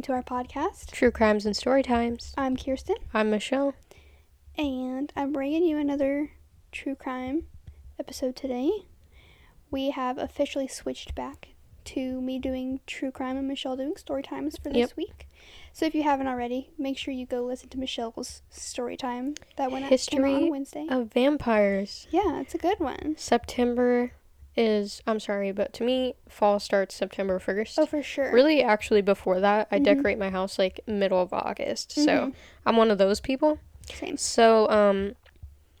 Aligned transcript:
Welcome 0.00 0.22
to 0.24 0.34
our 0.34 0.42
podcast. 0.44 0.92
True 0.92 1.10
Crimes 1.10 1.44
and 1.44 1.54
Story 1.54 1.82
Times. 1.82 2.32
I'm 2.38 2.56
Kirsten, 2.56 2.96
I'm 3.12 3.28
Michelle. 3.28 3.74
and 4.56 5.12
I'm 5.14 5.30
bringing 5.30 5.62
you 5.62 5.76
another 5.76 6.30
true 6.72 6.94
crime 6.94 7.44
episode 7.98 8.34
today. 8.34 8.70
We 9.70 9.90
have 9.90 10.16
officially 10.16 10.68
switched 10.68 11.14
back 11.14 11.48
to 11.84 12.18
me 12.22 12.38
doing 12.38 12.80
true 12.86 13.10
crime 13.10 13.36
and 13.36 13.46
Michelle 13.46 13.76
doing 13.76 13.94
story 13.98 14.22
times 14.22 14.56
for 14.56 14.70
this 14.70 14.76
Yep. 14.78 14.96
week. 14.96 15.28
So 15.74 15.84
if 15.84 15.94
you 15.94 16.02
haven't 16.02 16.28
already, 16.28 16.70
make 16.78 16.96
sure 16.96 17.12
you 17.12 17.26
go 17.26 17.42
listen 17.44 17.68
to 17.68 17.78
Michelle's 17.78 18.40
story 18.48 18.96
time 18.96 19.34
that 19.56 19.70
went 19.70 19.82
came 19.82 19.84
out 19.84 19.90
History 19.90 20.34
on 20.34 20.48
Wednesday. 20.48 20.86
Of 20.88 21.12
vampires. 21.12 22.06
Yeah, 22.10 22.40
it's 22.40 22.54
a 22.54 22.58
good 22.58 22.80
one. 22.80 23.16
September 23.18 24.12
is, 24.60 25.02
I'm 25.06 25.18
sorry, 25.20 25.52
but 25.52 25.72
to 25.74 25.84
me, 25.84 26.14
fall 26.28 26.60
starts 26.60 26.94
September 26.94 27.38
1st. 27.38 27.78
Oh, 27.78 27.86
for 27.86 28.02
sure. 28.02 28.30
Really, 28.32 28.62
actually, 28.62 29.00
before 29.00 29.40
that, 29.40 29.68
I 29.70 29.78
Mhm. 29.78 29.84
decorate 29.84 30.18
my 30.18 30.30
house 30.30 30.58
like 30.58 30.80
middle 30.86 31.20
of 31.20 31.32
August. 31.32 31.92
So 31.92 32.02
Mhm. 32.28 32.34
I'm 32.66 32.76
one 32.76 32.90
of 32.90 32.98
those 32.98 33.20
people. 33.20 33.58
Same. 33.92 34.16
So, 34.16 34.68
um, 34.70 35.16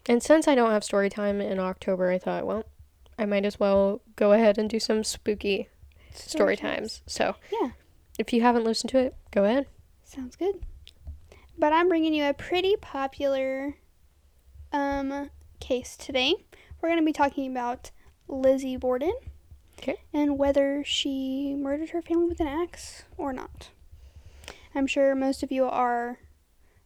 and 0.08 0.22
since 0.22 0.48
I 0.48 0.54
don't 0.54 0.70
have 0.70 0.82
story 0.82 1.10
time 1.10 1.40
in 1.40 1.58
October, 1.58 2.10
I 2.10 2.18
thought, 2.18 2.46
well, 2.46 2.64
I 3.18 3.26
might 3.26 3.44
as 3.44 3.60
well 3.60 4.00
go 4.16 4.32
ahead 4.32 4.56
and 4.58 4.68
do 4.70 4.80
some 4.80 5.04
spooky 5.04 5.68
story 6.14 6.56
times. 6.56 7.02
So, 7.06 7.36
Yeah. 7.52 7.70
if 8.18 8.32
you 8.32 8.40
haven't 8.40 8.64
listened 8.64 8.90
to 8.90 8.98
it, 8.98 9.14
go 9.30 9.44
ahead. 9.44 9.66
Sounds 10.04 10.36
good. 10.36 10.64
But 11.58 11.72
I'm 11.74 11.88
bringing 11.88 12.14
you 12.14 12.24
a 12.24 12.32
pretty 12.34 12.76
popular 12.76 13.74
um, 14.72 15.30
case 15.58 15.96
today. 15.96 16.32
We're 16.80 16.88
going 16.88 17.00
to 17.00 17.04
be 17.04 17.12
talking 17.12 17.50
about 17.50 17.90
Lizzie 18.30 18.76
Borden. 18.76 19.12
Okay. 19.78 19.96
And 20.12 20.38
whether 20.38 20.82
she 20.84 21.54
murdered 21.54 21.90
her 21.90 22.02
family 22.02 22.26
with 22.26 22.40
an 22.40 22.46
axe 22.46 23.04
or 23.16 23.32
not. 23.32 23.70
I'm 24.74 24.86
sure 24.86 25.14
most 25.14 25.42
of 25.42 25.50
you 25.50 25.64
are 25.64 26.18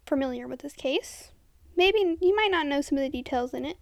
familiar 0.06 0.46
with 0.46 0.60
this 0.60 0.72
case. 0.74 1.30
Maybe 1.76 2.16
you 2.20 2.36
might 2.36 2.50
not 2.50 2.66
know 2.66 2.80
some 2.80 2.98
of 2.98 3.02
the 3.02 3.10
details 3.10 3.52
in 3.52 3.64
it, 3.64 3.78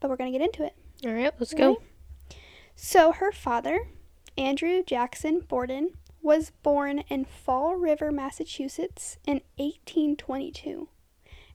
but 0.00 0.08
we're 0.08 0.16
going 0.16 0.32
to 0.32 0.38
get 0.38 0.44
into 0.44 0.64
it. 0.64 0.74
All 1.04 1.12
right, 1.12 1.32
let's 1.38 1.52
go. 1.52 1.68
Ready? 1.74 2.40
So 2.76 3.12
her 3.12 3.32
father, 3.32 3.88
Andrew 4.36 4.82
Jackson 4.84 5.40
Borden, 5.40 5.90
was 6.22 6.52
born 6.62 7.00
in 7.08 7.24
Fall 7.24 7.74
River, 7.74 8.12
Massachusetts 8.12 9.18
in 9.26 9.40
1822. 9.56 10.88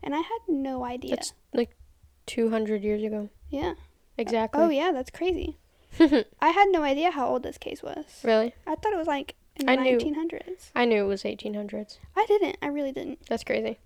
And 0.01 0.13
I 0.13 0.17
had 0.19 0.39
no 0.49 0.83
idea. 0.83 1.11
That's 1.11 1.33
like 1.53 1.75
200 2.25 2.83
years 2.83 3.03
ago. 3.03 3.29
yeah. 3.49 3.73
Exactly. 4.17 4.61
Oh 4.63 4.69
yeah, 4.69 4.91
that's 4.91 5.09
crazy. 5.11 5.57
I 5.99 6.49
had 6.49 6.69
no 6.71 6.81
idea 6.83 7.11
how 7.11 7.27
old 7.27 7.43
this 7.43 7.57
case 7.57 7.83
was. 7.83 8.05
really? 8.23 8.53
I 8.65 8.75
thought 8.75 8.93
it 8.93 8.97
was 8.97 9.07
like 9.07 9.35
in 9.55 9.65
the 9.67 9.71
I 9.73 9.75
knew. 9.75 9.97
1900s. 9.97 10.71
I 10.75 10.85
knew 10.85 11.03
it 11.03 11.07
was 11.07 11.23
1800s. 11.23 11.97
I 12.15 12.25
didn't. 12.27 12.57
I 12.61 12.67
really 12.67 12.91
didn't. 12.91 13.25
That's 13.27 13.43
crazy. 13.43 13.79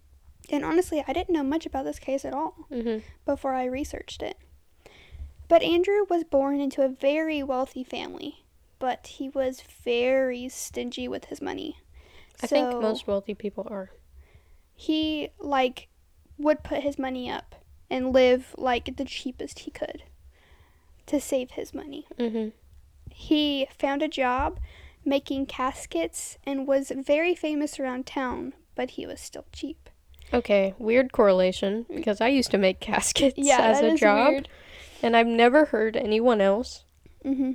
And 0.50 0.64
honestly, 0.64 1.04
I 1.08 1.12
didn't 1.14 1.34
know 1.34 1.44
much 1.44 1.66
about 1.66 1.84
this 1.86 2.00
case 2.00 2.24
at 2.26 2.34
all. 2.34 2.68
hmm 2.72 2.98
before 3.26 3.54
I 3.54 3.66
researched 3.66 4.22
it. 4.24 4.38
But 5.50 5.62
Andrew 5.64 6.06
was 6.10 6.24
born 6.24 6.60
into 6.62 6.82
a 6.82 6.90
very 6.90 7.42
wealthy 7.44 7.84
family, 7.84 8.46
but 8.80 9.08
he 9.08 9.28
was 9.30 9.62
very 9.84 10.48
stingy 10.50 11.08
with 11.08 11.26
his 11.26 11.42
money. 11.42 11.78
I 12.42 12.48
think 12.48 12.72
So 12.72 12.80
most 12.82 13.08
wealthy 13.08 13.34
people 13.34 13.68
are. 13.70 13.92
he 14.76 15.30
like 15.40 15.88
would 16.38 16.64
put 16.64 16.84
his 16.84 17.00
money 17.00 17.30
up 17.30 17.56
and 17.90 18.14
live 18.14 18.54
like 18.58 18.96
the 18.98 19.06
cheapest 19.06 19.60
he 19.60 19.72
could 19.72 20.04
to 21.08 21.20
save 21.20 21.52
his 21.52 21.74
money. 21.74 22.08
hmm 22.18 22.50
He 23.12 23.68
found 23.78 24.02
a 24.02 24.08
job 24.08 24.60
making 25.04 25.46
caskets 25.46 26.38
and 26.46 26.68
was 26.68 26.92
very 26.96 27.34
famous 27.34 27.80
around 27.80 28.06
town, 28.06 28.54
but 28.76 28.92
he 28.92 29.06
was 29.06 29.20
still 29.22 29.46
cheap. 29.52 29.90
Okay, 30.34 30.74
weird 30.78 31.12
correlation 31.14 31.86
because 31.94 32.20
I 32.20 32.28
used 32.28 32.52
to 32.52 32.58
make 32.58 32.80
caskets 32.82 33.36
Yeah, 33.38 33.62
as 33.62 33.82
a 33.82 33.96
job, 33.96 34.28
weird. 34.34 34.50
and 35.02 35.16
I've 35.16 35.28
never 35.28 35.66
heard 35.66 35.96
anyone 35.96 36.42
else 36.42 36.84
hmm 37.24 37.54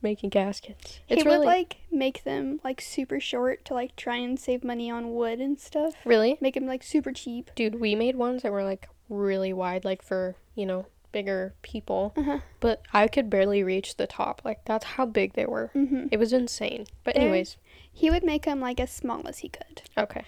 making 0.00 0.30
caskets. 0.30 0.98
He 1.06 1.14
It's 1.14 1.24
would 1.24 1.40
like 1.44 1.76
make 1.90 2.24
them 2.24 2.60
like 2.64 2.80
super 2.80 3.20
short 3.20 3.64
to 3.66 3.74
like 3.74 3.94
try 3.96 4.16
and 4.16 4.38
save 4.38 4.64
money 4.64 4.90
on 4.90 5.14
wood 5.14 5.40
and 5.40 5.58
stuff. 5.58 5.94
really, 6.04 6.38
Make 6.40 6.54
them 6.54 6.66
like 6.66 6.82
super 6.82 7.12
cheap. 7.12 7.50
dude. 7.54 7.80
We 7.80 7.94
made 7.94 8.16
ones 8.16 8.42
that 8.42 8.52
were 8.52 8.64
like 8.64 8.88
really 9.08 9.52
wide, 9.52 9.84
like 9.84 10.02
for 10.02 10.36
you 10.54 10.66
know 10.66 10.86
bigger 11.12 11.54
people, 11.62 12.12
Uh-huh. 12.16 12.40
but 12.60 12.82
I 12.92 13.06
could 13.08 13.28
barely 13.30 13.62
reach 13.62 13.96
the 13.96 14.06
top. 14.06 14.42
Like 14.44 14.64
that's 14.64 14.84
how 14.84 15.06
big 15.06 15.34
they 15.34 15.46
were. 15.46 15.68
hmm 15.74 16.06
It 16.10 16.18
was 16.18 16.32
insane. 16.32 16.86
But 17.04 17.16
anyways, 17.16 17.56
He 17.92 18.10
would 18.10 18.24
make 18.24 18.44
them 18.44 18.60
like 18.60 18.80
as 18.80 18.90
small 18.90 19.28
as 19.28 19.38
he 19.38 19.48
could. 19.48 19.82
okay. 19.98 20.24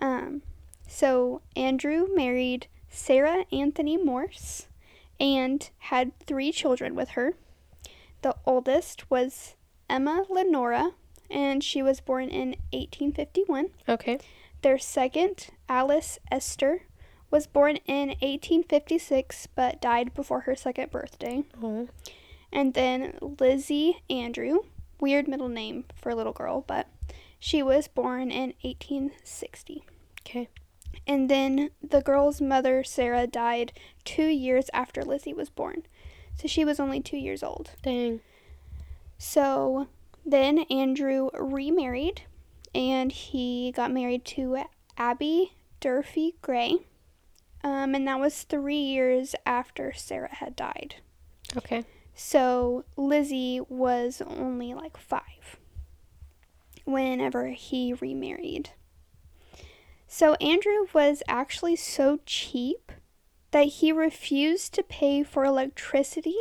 Um, 0.00 0.42
so 0.88 1.42
Andrew 1.54 2.08
married 2.14 2.66
Sarah 2.88 3.44
Anthony 3.52 3.96
Morse 3.96 4.66
and 5.20 5.68
had 5.78 6.18
three 6.20 6.50
children 6.52 6.94
with 6.94 7.10
her. 7.10 7.34
The 8.22 8.34
oldest 8.46 9.10
was 9.10 9.54
Emma 9.90 10.24
Lenora, 10.30 10.92
and 11.30 11.62
she 11.62 11.82
was 11.82 12.00
born 12.00 12.28
in 12.28 12.56
1851. 12.72 13.68
Okay. 13.88 14.18
Their 14.62 14.78
second, 14.78 15.48
Alice 15.68 16.18
Esther, 16.30 16.82
was 17.32 17.48
born 17.48 17.76
in 17.86 18.10
1856 18.20 19.48
but 19.56 19.80
died 19.80 20.14
before 20.14 20.40
her 20.42 20.54
second 20.54 20.92
birthday. 20.92 21.42
Oh, 21.60 21.88
And 22.52 22.74
then 22.74 23.18
Lizzie 23.40 24.02
Andrew, 24.08 24.58
weird 25.00 25.26
middle 25.26 25.48
name 25.48 25.86
for 25.96 26.10
a 26.10 26.14
little 26.14 26.32
girl, 26.32 26.62
but 26.66 26.86
she 27.40 27.62
was 27.62 27.88
born 27.88 28.30
in 28.30 28.54
1860. 28.60 29.82
okay. 30.20 30.48
And 31.06 31.28
then 31.28 31.70
the 31.82 32.02
girl's 32.02 32.40
mother, 32.40 32.84
Sarah, 32.84 33.26
died 33.26 33.72
two 34.04 34.26
years 34.26 34.70
after 34.72 35.02
Lizzie 35.02 35.32
was 35.34 35.50
born. 35.50 35.82
So 36.36 36.46
she 36.46 36.64
was 36.64 36.78
only 36.78 37.00
two 37.00 37.16
years 37.16 37.42
old. 37.42 37.70
Dang. 37.82 38.20
So 39.18 39.88
then 40.24 40.60
Andrew 40.70 41.30
remarried 41.34 42.22
and 42.74 43.10
he 43.10 43.72
got 43.72 43.90
married 43.90 44.24
to 44.26 44.58
Abby 44.96 45.54
Durfee 45.80 46.34
Gray. 46.42 46.76
Um, 47.64 47.94
and 47.94 48.06
that 48.08 48.20
was 48.20 48.42
three 48.42 48.76
years 48.76 49.34
after 49.46 49.92
Sarah 49.92 50.34
had 50.34 50.56
died. 50.56 50.96
Okay. 51.56 51.84
So 52.14 52.84
Lizzie 52.96 53.60
was 53.68 54.22
only 54.26 54.74
like 54.74 54.96
five 54.96 55.58
whenever 56.84 57.48
he 57.48 57.92
remarried. 57.94 58.70
So 60.06 60.34
Andrew 60.34 60.86
was 60.92 61.22
actually 61.28 61.76
so 61.76 62.20
cheap 62.26 62.92
that 63.52 63.64
he 63.64 63.92
refused 63.92 64.74
to 64.74 64.82
pay 64.82 65.22
for 65.22 65.44
electricity 65.44 66.36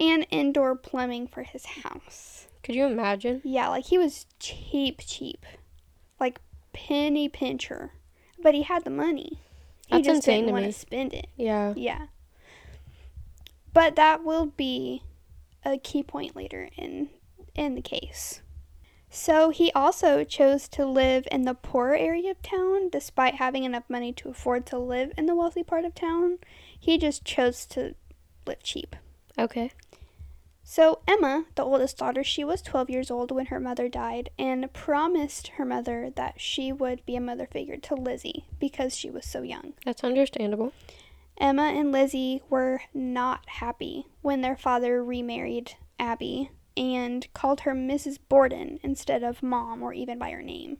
and 0.00 0.26
indoor 0.30 0.74
plumbing 0.74 1.28
for 1.28 1.42
his 1.42 1.66
house. 1.66 2.48
Could 2.62 2.74
you 2.74 2.86
imagine? 2.86 3.40
Yeah, 3.44 3.68
like 3.68 3.86
he 3.86 3.98
was 3.98 4.26
cheap, 4.40 5.00
cheap. 5.06 5.44
Like 6.18 6.40
penny 6.72 7.28
pincher. 7.28 7.92
But 8.42 8.54
he 8.54 8.62
had 8.62 8.84
the 8.84 8.90
money. 8.90 9.40
He 9.86 9.96
That's 9.96 10.06
just 10.06 10.16
insane 10.16 10.44
didn't 10.44 10.52
want 10.52 10.66
to 10.66 10.72
spend 10.72 11.14
it. 11.14 11.28
Yeah. 11.36 11.74
Yeah. 11.76 12.06
But 13.72 13.96
that 13.96 14.24
will 14.24 14.46
be 14.46 15.02
a 15.64 15.78
key 15.78 16.02
point 16.02 16.36
later 16.36 16.68
in 16.76 17.10
in 17.54 17.74
the 17.74 17.82
case. 17.82 18.40
So 19.10 19.50
he 19.50 19.70
also 19.72 20.24
chose 20.24 20.68
to 20.70 20.84
live 20.84 21.28
in 21.30 21.42
the 21.42 21.54
poorer 21.54 21.94
area 21.94 22.32
of 22.32 22.42
town 22.42 22.88
despite 22.88 23.36
having 23.36 23.62
enough 23.62 23.84
money 23.88 24.12
to 24.14 24.30
afford 24.30 24.66
to 24.66 24.78
live 24.78 25.12
in 25.16 25.26
the 25.26 25.36
wealthy 25.36 25.62
part 25.62 25.84
of 25.84 25.94
town. 25.94 26.38
He 26.78 26.98
just 26.98 27.24
chose 27.24 27.64
to 27.66 27.94
live 28.44 28.62
cheap. 28.62 28.96
Okay. 29.38 29.70
So 30.66 31.00
Emma, 31.06 31.44
the 31.56 31.62
oldest 31.62 31.98
daughter, 31.98 32.24
she 32.24 32.42
was 32.42 32.62
12 32.62 32.88
years 32.88 33.10
old 33.10 33.30
when 33.30 33.46
her 33.46 33.60
mother 33.60 33.86
died 33.86 34.30
and 34.38 34.72
promised 34.72 35.48
her 35.48 35.64
mother 35.64 36.10
that 36.16 36.40
she 36.40 36.72
would 36.72 37.04
be 37.04 37.16
a 37.16 37.20
mother 37.20 37.46
figure 37.46 37.76
to 37.76 37.94
Lizzie 37.94 38.46
because 38.58 38.96
she 38.96 39.10
was 39.10 39.26
so 39.26 39.42
young. 39.42 39.74
That's 39.84 40.02
understandable. 40.02 40.72
Emma 41.38 41.64
and 41.64 41.92
Lizzie 41.92 42.42
were 42.48 42.80
not 42.94 43.46
happy 43.46 44.06
when 44.22 44.40
their 44.40 44.56
father 44.56 45.04
remarried 45.04 45.74
Abby 45.98 46.50
and 46.78 47.28
called 47.34 47.60
her 47.60 47.74
Mrs. 47.74 48.18
Borden 48.28 48.80
instead 48.82 49.22
of 49.22 49.42
mom 49.42 49.82
or 49.82 49.92
even 49.92 50.18
by 50.18 50.30
her 50.30 50.42
name. 50.42 50.78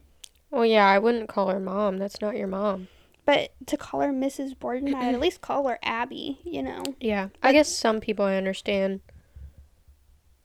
Well, 0.50 0.64
yeah, 0.64 0.86
I 0.86 0.98
wouldn't 0.98 1.28
call 1.28 1.48
her 1.48 1.60
mom. 1.60 1.98
That's 1.98 2.22
not 2.22 2.36
your 2.36 2.46
mom. 2.46 2.88
But 3.26 3.52
to 3.66 3.76
call 3.76 4.00
her 4.00 4.12
Mrs. 4.12 4.58
Borden, 4.58 4.94
I'd 4.94 5.14
at 5.14 5.20
least 5.20 5.40
call 5.40 5.68
her 5.68 5.78
Abby, 5.82 6.40
you 6.42 6.62
know. 6.62 6.82
Yeah. 7.00 7.28
I 7.42 7.52
guess 7.52 7.68
some 7.68 8.00
people 8.00 8.24
I 8.24 8.36
understand 8.36 9.00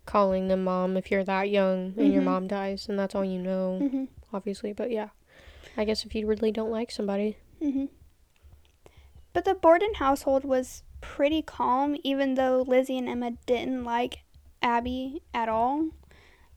calling 0.09 0.47
them 0.47 0.63
mom 0.63 0.97
if 0.97 1.11
you're 1.11 1.23
that 1.23 1.49
young 1.49 1.93
and 1.97 2.11
your 2.11 2.21
Mhm. 2.23 2.25
mom 2.25 2.47
dies 2.47 2.89
and 2.89 2.97
that's 2.97 3.13
all 3.13 3.23
you 3.23 3.37
know, 3.39 3.77
hmm 3.79 4.05
obviously. 4.33 4.73
But 4.73 4.89
yeah. 4.91 5.09
I 5.77 5.85
guess 5.85 6.03
if 6.05 6.15
you 6.15 6.25
really 6.27 6.51
don't 6.51 6.71
like 6.71 6.89
somebody. 6.91 7.37
hmm 7.61 7.85
But 9.33 9.45
the 9.45 9.53
Borden 9.53 9.93
household 9.95 10.43
was 10.43 10.83
pretty 11.01 11.41
calm, 11.41 11.95
even 12.03 12.33
though 12.33 12.63
Lizzie 12.67 12.97
and 12.97 13.07
Emma 13.07 13.31
didn't 13.45 13.83
like 13.83 14.19
Abby 14.61 15.21
at 15.33 15.47
all. 15.47 15.89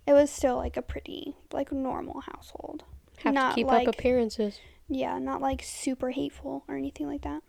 It 0.07 0.15
was 0.15 0.31
still 0.31 0.57
like 0.57 0.77
a 0.77 0.83
pretty, 0.83 1.37
like, 1.53 1.71
normal 1.71 2.23
household. 2.23 2.85
Have 3.19 3.35
Not 3.35 3.51
to 3.51 3.55
keep 3.55 3.67
like- 3.69 3.87
up 3.87 3.95
appearances. 3.95 4.59
Yeah, 4.89 5.19
not 5.19 5.41
like 5.41 5.63
super 5.63 6.11
hateful 6.11 6.65
or 6.67 6.77
anything 6.77 7.07
like 7.07 7.23
that. 7.23 7.43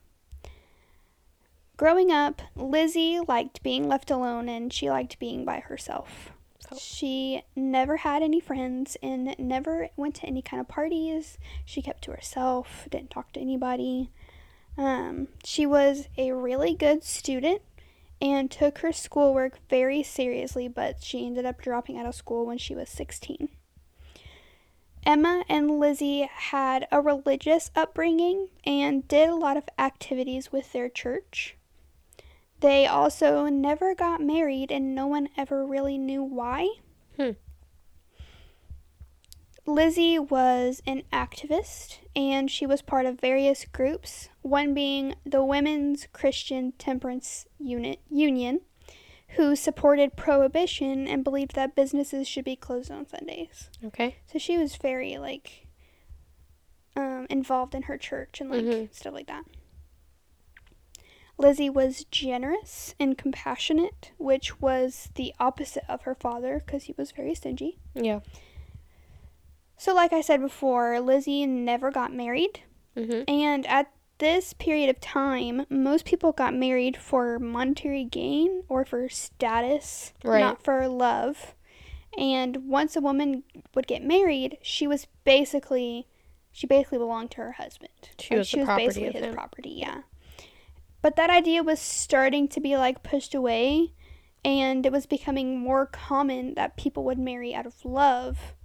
Growing 1.84 2.14
up, 2.14 2.42
Lizzie 2.56 3.20
liked 3.28 3.62
being 3.62 3.90
left 3.90 4.10
alone 4.10 4.48
and 4.48 4.72
she 4.72 4.90
liked 4.90 5.20
being 5.20 5.44
by 5.44 5.60
herself. 5.60 6.32
Oh. 6.72 6.78
She 6.80 7.44
never 7.58 7.98
had 7.98 8.24
any 8.24 8.40
friends 8.40 8.96
and 9.04 9.36
never 9.38 9.90
went 9.98 10.16
to 10.16 10.26
any 10.26 10.42
kind 10.42 10.62
of 10.62 10.70
parties. 10.70 11.38
She 11.66 11.82
kept 11.82 12.06
to 12.06 12.12
herself, 12.12 12.88
didn't 12.90 13.10
talk 13.12 13.34
to 13.34 13.42
anybody. 13.42 14.12
Um, 14.78 15.28
she 15.44 15.66
was 15.66 16.08
a 16.18 16.32
really 16.32 16.74
good 16.74 17.04
student 17.04 17.62
and 18.22 18.50
took 18.50 18.78
her 18.78 18.94
schoolwork 18.94 19.60
very 19.70 20.04
seriously, 20.04 20.70
but 20.70 21.04
she 21.04 21.26
ended 21.26 21.46
up 21.46 21.62
dropping 21.62 21.98
out 22.00 22.06
of 22.06 22.16
school 22.16 22.46
when 22.46 22.60
she 22.60 22.74
was 22.74 22.88
16. 22.88 23.50
Emma 25.06 25.44
and 25.50 25.82
Lizzie 25.82 26.30
had 26.32 26.88
a 26.94 27.02
religious 27.02 27.72
upbringing 27.76 28.48
and 28.64 29.06
did 29.10 29.28
a 29.28 29.36
lot 29.36 29.58
of 29.58 29.66
activities 29.78 30.50
with 30.50 30.72
their 30.72 30.88
church. 30.88 31.58
They 32.64 32.88
also 32.88 33.48
never 33.48 33.94
got 33.94 34.22
married, 34.22 34.72
and 34.72 34.96
no 34.96 35.06
one 35.06 35.28
ever 35.36 35.66
really 35.66 35.98
knew 35.98 36.24
why. 36.24 36.70
Hmm. 37.18 37.32
Lizzie 39.66 40.18
was 40.18 40.82
an 40.88 41.04
activist, 41.12 41.98
and 42.16 42.50
she 42.50 42.66
was 42.66 42.82
part 42.82 43.06
of 43.06 43.20
various 43.20 43.66
groups, 43.66 44.30
one 44.44 44.74
being 44.74 45.16
the 45.26 45.44
Women's 45.44 46.08
Christian 46.14 46.72
Temperance 46.78 47.46
Unit 47.60 48.00
Union, 48.10 48.62
who 49.36 49.58
supported 49.58 50.16
prohibition 50.16 51.06
and 51.06 51.22
believed 51.22 51.56
that 51.56 51.76
businesses 51.76 52.30
should 52.30 52.46
be 52.46 52.56
closed 52.56 52.90
on 52.90 53.06
Sundays. 53.06 53.70
Okay. 53.84 54.16
So 54.32 54.40
she 54.40 54.58
was 54.58 54.78
very 54.78 55.18
like 55.18 55.68
um, 56.96 57.28
involved 57.30 57.76
in 57.76 57.84
her 57.84 57.98
church 57.98 58.40
and 58.40 58.50
like 58.50 58.64
Mhm. 58.64 58.94
stuff 58.96 59.14
like 59.14 59.28
that. 59.28 59.44
Lizzie 61.38 61.70
was 61.70 62.06
generous 62.06 62.94
and 63.00 63.18
compassionate, 63.18 64.12
which 64.18 64.62
was 64.62 65.10
the 65.16 65.34
opposite 65.40 65.84
of 65.90 66.04
her 66.04 66.16
father 66.16 66.62
because 66.66 66.84
he 66.84 66.94
was 66.98 67.12
very 67.12 67.34
stingy. 67.36 67.80
Yeah. 67.96 68.20
So, 69.78 69.94
like 69.94 70.14
I 70.14 70.22
said 70.22 70.40
before, 70.42 71.00
Lizzie 71.00 71.46
never 71.46 71.92
got 71.92 72.14
married, 72.14 72.62
Mhm. 72.96 73.26
and 73.28 73.66
at 73.68 73.92
this 74.20 74.54
period 74.54 74.90
of 74.90 75.02
time, 75.02 75.66
most 75.70 76.06
people 76.06 76.32
got 76.32 76.54
married 76.54 76.96
for 76.96 77.40
monetary 77.40 78.04
gain 78.06 78.64
or 78.70 78.86
for 78.86 79.10
status, 79.10 80.14
Right. 80.24 80.40
not 80.40 80.64
for 80.64 80.88
love. 80.88 81.56
And 82.18 82.70
once 82.70 82.96
a 82.96 83.02
woman 83.02 83.44
would 83.74 83.88
get 83.88 84.04
married, 84.04 84.60
she 84.62 84.88
was 84.88 85.08
basically 85.24 86.08
she 86.56 86.68
basically 86.68 87.00
belonged 87.00 87.32
to 87.32 87.38
her 87.38 87.54
husband. 87.54 87.90
She 88.20 88.36
was 88.36 88.52
the 88.52 88.64
property 88.64 88.86
basically 88.86 89.20
his 89.20 89.34
property, 89.34 89.72
yeah. 89.72 90.04
But 91.04 91.18
that 91.18 91.30
idea 91.30 91.62
was 91.62 91.80
starting 91.82 92.48
to 92.48 92.62
be 92.62 92.78
like 92.78 93.04
pushed 93.04 93.36
away 93.36 93.92
and 94.46 94.86
it 94.86 94.92
was 94.92 95.06
becoming 95.06 95.60
more 95.60 95.86
common 95.86 96.54
that 96.56 96.78
people 96.78 97.04
would 97.04 97.20
marry 97.20 97.54
out 97.54 97.66
of 97.66 97.84
love, 97.84 98.56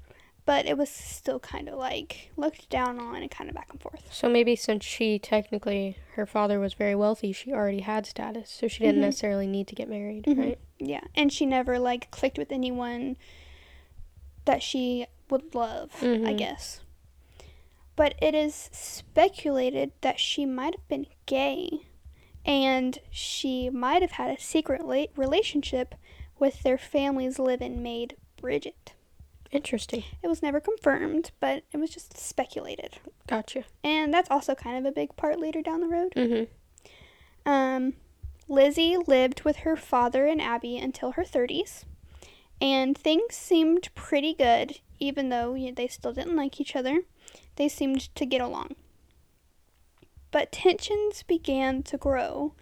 but 0.47 0.65
it 0.65 0.79
was 0.79 0.89
still 0.89 1.41
kind 1.41 1.69
of 1.69 1.75
like 1.75 2.31
looked 2.37 2.71
down 2.71 3.01
on 3.01 3.17
and 3.17 3.31
kind 3.31 3.51
of 3.51 3.57
back 3.57 3.69
and 3.71 3.83
forth. 3.83 4.07
So 4.13 4.29
maybe 4.29 4.55
since 4.55 4.85
she 4.85 5.19
technically 5.19 5.97
her 6.15 6.27
father 6.27 6.61
was 6.61 6.75
very 6.75 6.95
wealthy, 6.95 7.33
she 7.33 7.53
already 7.53 7.81
had 7.81 8.07
status, 8.07 8.51
so 8.51 8.69
she 8.69 8.85
didn't 8.85 9.01
Mhm. 9.01 9.07
necessarily 9.07 9.49
need 9.49 9.67
to 9.67 9.75
get 9.75 9.89
married, 9.89 10.25
Mhm. 10.25 10.39
right? 10.39 10.59
Yeah, 10.79 11.03
and 11.17 11.33
she 11.33 11.45
never 11.45 11.77
like 11.81 12.09
clicked 12.13 12.39
with 12.39 12.53
anyone 12.53 13.17
that 14.45 14.63
she 14.63 15.07
would 15.29 15.57
love, 15.57 15.91
I 16.03 16.07
Mhm. 16.07 16.39
guess. 16.39 16.83
But 17.97 18.15
it 18.23 18.33
is 18.37 18.71
speculated 18.73 19.91
that 20.03 20.21
she 20.21 20.47
might 20.47 20.77
have 20.77 20.87
been 20.87 21.07
gay 21.27 21.81
and 22.45 22.99
she 23.11 23.69
might 23.71 24.03
have 24.03 24.13
had 24.13 24.31
a 24.31 24.41
secret 24.41 24.85
la- 24.87 25.07
relationship 25.17 25.95
with 26.39 26.63
their 26.63 26.79
family's 26.79 27.39
live-in 27.39 27.83
maid 27.83 28.17
Bridget. 28.41 28.93
Interesting. 29.51 30.05
It 30.23 30.29
was 30.29 30.43
never 30.43 30.61
confirmed, 30.61 31.31
but 31.41 31.65
it 31.73 31.79
was 31.79 31.91
just 31.91 32.17
speculated. 32.19 32.99
Gotcha. 33.27 33.65
And 33.83 34.13
that's 34.13 34.31
also 34.31 34.55
kind 34.55 34.79
of 34.79 34.85
a 34.91 34.95
big 34.95 35.17
part 35.17 35.41
later 35.41 35.63
down 35.63 35.81
the 35.81 35.89
road. 35.89 36.13
Mhm. 36.15 36.49
Um, 37.47 37.95
Lizzie 38.47 38.97
lived 38.97 39.43
with 39.43 39.59
her 39.59 39.77
father 39.77 40.27
and 40.27 40.41
Abby 40.41 40.77
until 40.77 41.13
her 41.13 41.25
30s, 41.25 41.85
and 42.61 42.97
things 42.97 43.35
seemed 43.35 43.89
pretty 43.95 44.35
good, 44.35 44.81
even 44.99 45.29
though 45.31 45.55
you 45.55 45.69
know, 45.69 45.75
they 45.75 45.89
still 45.89 46.13
didn't 46.13 46.37
like 46.37 46.61
each 46.61 46.77
other. 46.77 47.03
They 47.57 47.69
seemed 47.69 48.15
to 48.15 48.27
get 48.27 48.41
along. 48.41 48.77
But 50.31 50.53
tensions 50.53 51.23
began 51.23 51.83
to 51.85 51.97
grow, 51.97 52.55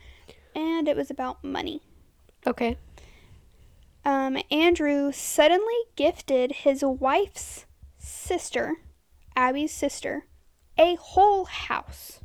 and 0.54 0.88
it 0.88 0.96
was 0.96 1.10
about 1.10 1.42
money. 1.42 1.82
Okay. 2.46 2.76
Um, 4.04 4.38
Andrew 4.52 5.10
suddenly 5.10 5.74
gifted 5.96 6.52
his 6.52 6.84
wife's 6.84 7.66
sister, 7.98 8.76
Abby's 9.34 9.72
sister, 9.72 10.26
a 10.78 10.94
whole 10.94 11.46
house. 11.46 12.20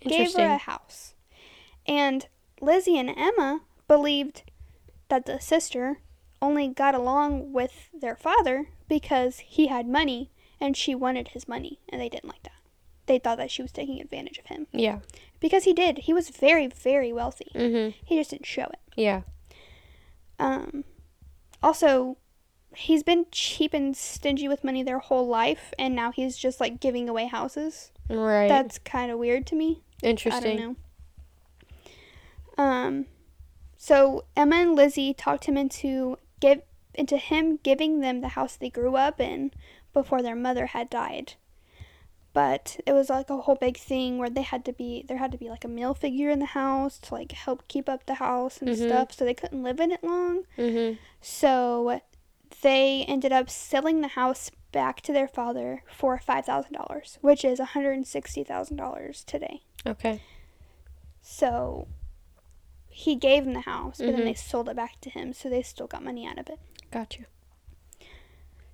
Gave 0.00 0.34
her 0.34 0.42
a 0.42 0.56
house. 0.56 1.14
And 1.86 2.26
Lizzie 2.60 2.98
and 2.98 3.10
Emma 3.10 3.60
believed 3.86 4.42
that 5.08 5.26
the 5.26 5.38
sister 5.38 5.98
only 6.40 6.66
got 6.66 6.94
along 6.94 7.52
with 7.52 7.88
their 7.94 8.16
father 8.16 8.70
because 8.88 9.38
he 9.38 9.68
had 9.68 9.86
money 9.86 10.30
and 10.60 10.76
she 10.76 10.94
wanted 10.94 11.28
his 11.28 11.46
money, 11.46 11.78
and 11.88 12.00
they 12.00 12.08
didn't 12.08 12.28
like 12.28 12.42
that. 12.42 12.52
They 13.06 13.18
thought 13.18 13.38
that 13.38 13.50
she 13.50 13.62
was 13.62 13.72
taking 13.72 14.00
advantage 14.00 14.38
of 14.38 14.46
him 14.46 14.66
yeah. 14.72 15.00
because 15.40 15.64
he 15.64 15.72
did. 15.72 15.98
He 15.98 16.12
was 16.12 16.28
very, 16.28 16.68
very 16.68 17.12
wealthy. 17.12 17.50
Mhm. 17.54 17.94
He 18.04 18.16
just 18.16 18.30
didn't 18.30 18.46
show 18.46 18.64
it. 18.64 18.78
Yeah. 18.96 19.22
Um, 20.38 20.84
also, 21.62 22.16
he's 22.74 23.02
been 23.02 23.26
cheap 23.30 23.74
and 23.74 23.96
stingy 23.96 24.48
with 24.48 24.64
money 24.64 24.82
their 24.82 24.98
whole 24.98 25.26
life, 25.26 25.74
and 25.78 25.94
now 25.94 26.12
he's 26.12 26.36
just 26.36 26.60
like 26.60 26.80
giving 26.80 27.08
away 27.08 27.26
houses. 27.26 27.90
Right. 28.08 28.48
That's 28.48 28.78
kind 28.78 29.10
of 29.10 29.18
weird 29.18 29.46
to 29.48 29.54
me. 29.54 29.82
Interesting. 30.02 30.58
I 30.58 30.60
don't 30.60 30.76
know. 32.58 32.62
Um, 32.62 33.06
so 33.76 34.24
Emma 34.36 34.56
and 34.56 34.76
Lizzie 34.76 35.14
talked 35.14 35.46
him 35.46 35.56
into 35.56 36.18
give 36.40 36.62
into 36.94 37.16
him 37.16 37.58
giving 37.62 38.00
them 38.00 38.20
the 38.20 38.28
house 38.28 38.56
they 38.56 38.68
grew 38.68 38.96
up 38.96 39.20
in 39.20 39.50
before 39.92 40.22
their 40.22 40.36
mother 40.36 40.66
had 40.66 40.90
died. 40.90 41.34
But 42.34 42.78
it 42.86 42.92
was 42.92 43.10
like 43.10 43.28
a 43.28 43.36
whole 43.42 43.56
big 43.56 43.76
thing 43.76 44.16
where 44.16 44.30
they 44.30 44.40
had 44.42 44.64
to 44.64 44.72
be 44.72 45.04
there 45.06 45.18
had 45.18 45.32
to 45.32 45.38
be 45.38 45.50
like 45.50 45.64
a 45.64 45.68
male 45.68 45.92
figure 45.92 46.30
in 46.30 46.38
the 46.38 46.46
house 46.46 46.98
to 47.00 47.14
like 47.14 47.32
help 47.32 47.68
keep 47.68 47.88
up 47.88 48.06
the 48.06 48.14
house 48.14 48.62
and 48.62 48.70
Mhm. 48.70 48.86
stuff, 48.86 49.12
so 49.12 49.24
they 49.24 49.34
couldn't 49.34 49.62
live 49.62 49.80
in 49.80 49.92
it 49.92 50.02
long. 50.02 50.44
Mhm. 50.56 50.96
So 51.20 52.00
they 52.62 53.04
ended 53.06 53.32
up 53.32 53.50
selling 53.50 54.00
the 54.00 54.08
house 54.08 54.50
back 54.72 55.02
to 55.02 55.12
their 55.12 55.28
father 55.28 55.82
for 55.92 56.18
$5,000, 56.18 57.18
which 57.20 57.44
is 57.44 57.60
$160,000 57.60 59.24
today. 59.24 59.60
Okay. 59.86 60.20
So 61.20 61.88
he 62.88 63.14
gave 63.16 63.44
them 63.44 63.52
the 63.54 63.60
house, 63.60 63.98
but 63.98 64.08
Mhm. 64.08 64.12
then 64.12 64.24
they 64.24 64.34
sold 64.34 64.68
it 64.68 64.76
back 64.76 65.00
to 65.02 65.10
him, 65.10 65.32
so 65.32 65.48
they 65.50 65.62
still 65.62 65.86
got 65.86 66.02
money 66.02 66.26
out 66.26 66.38
of 66.38 66.48
it. 66.48 66.58
Gotcha. 66.90 67.24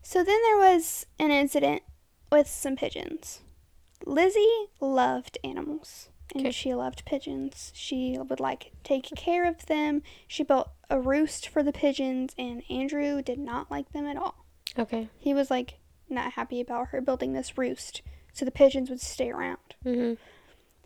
So 0.02 0.22
then 0.24 0.40
there 0.42 0.58
was 0.58 1.06
an 1.18 1.30
incident 1.30 1.82
with 2.30 2.48
some 2.48 2.76
pigeons. 2.76 3.42
Lizzie 4.06 4.66
loved 4.80 5.38
animals 5.44 6.08
and 6.34 6.42
Okay. 6.46 6.50
she 6.52 6.74
loved 6.74 7.04
pigeons. 7.04 7.72
She 7.74 8.18
would 8.18 8.40
like 8.40 8.72
take 8.84 9.04
care 9.16 9.46
of 9.46 9.66
them. 9.66 10.02
She 10.26 10.42
built 10.42 10.70
a 10.90 11.00
roost 11.00 11.48
for 11.48 11.62
the 11.62 11.72
pigeons 11.72 12.34
and 12.38 12.62
Andrew 12.70 13.22
did 13.22 13.38
not 13.38 13.70
like 13.70 13.92
them 13.92 14.06
at 14.06 14.16
all. 14.16 14.44
Okay. 14.78 15.08
He 15.18 15.32
was 15.34 15.50
like 15.50 15.78
not 16.08 16.32
happy 16.32 16.60
about 16.60 16.88
her 16.88 17.00
building 17.00 17.32
this 17.32 17.56
roost 17.58 18.02
so 18.32 18.44
the 18.44 18.50
pigeons 18.50 18.88
would 18.90 19.00
stay 19.00 19.30
around. 19.30 19.74
Mhm. 19.84 20.18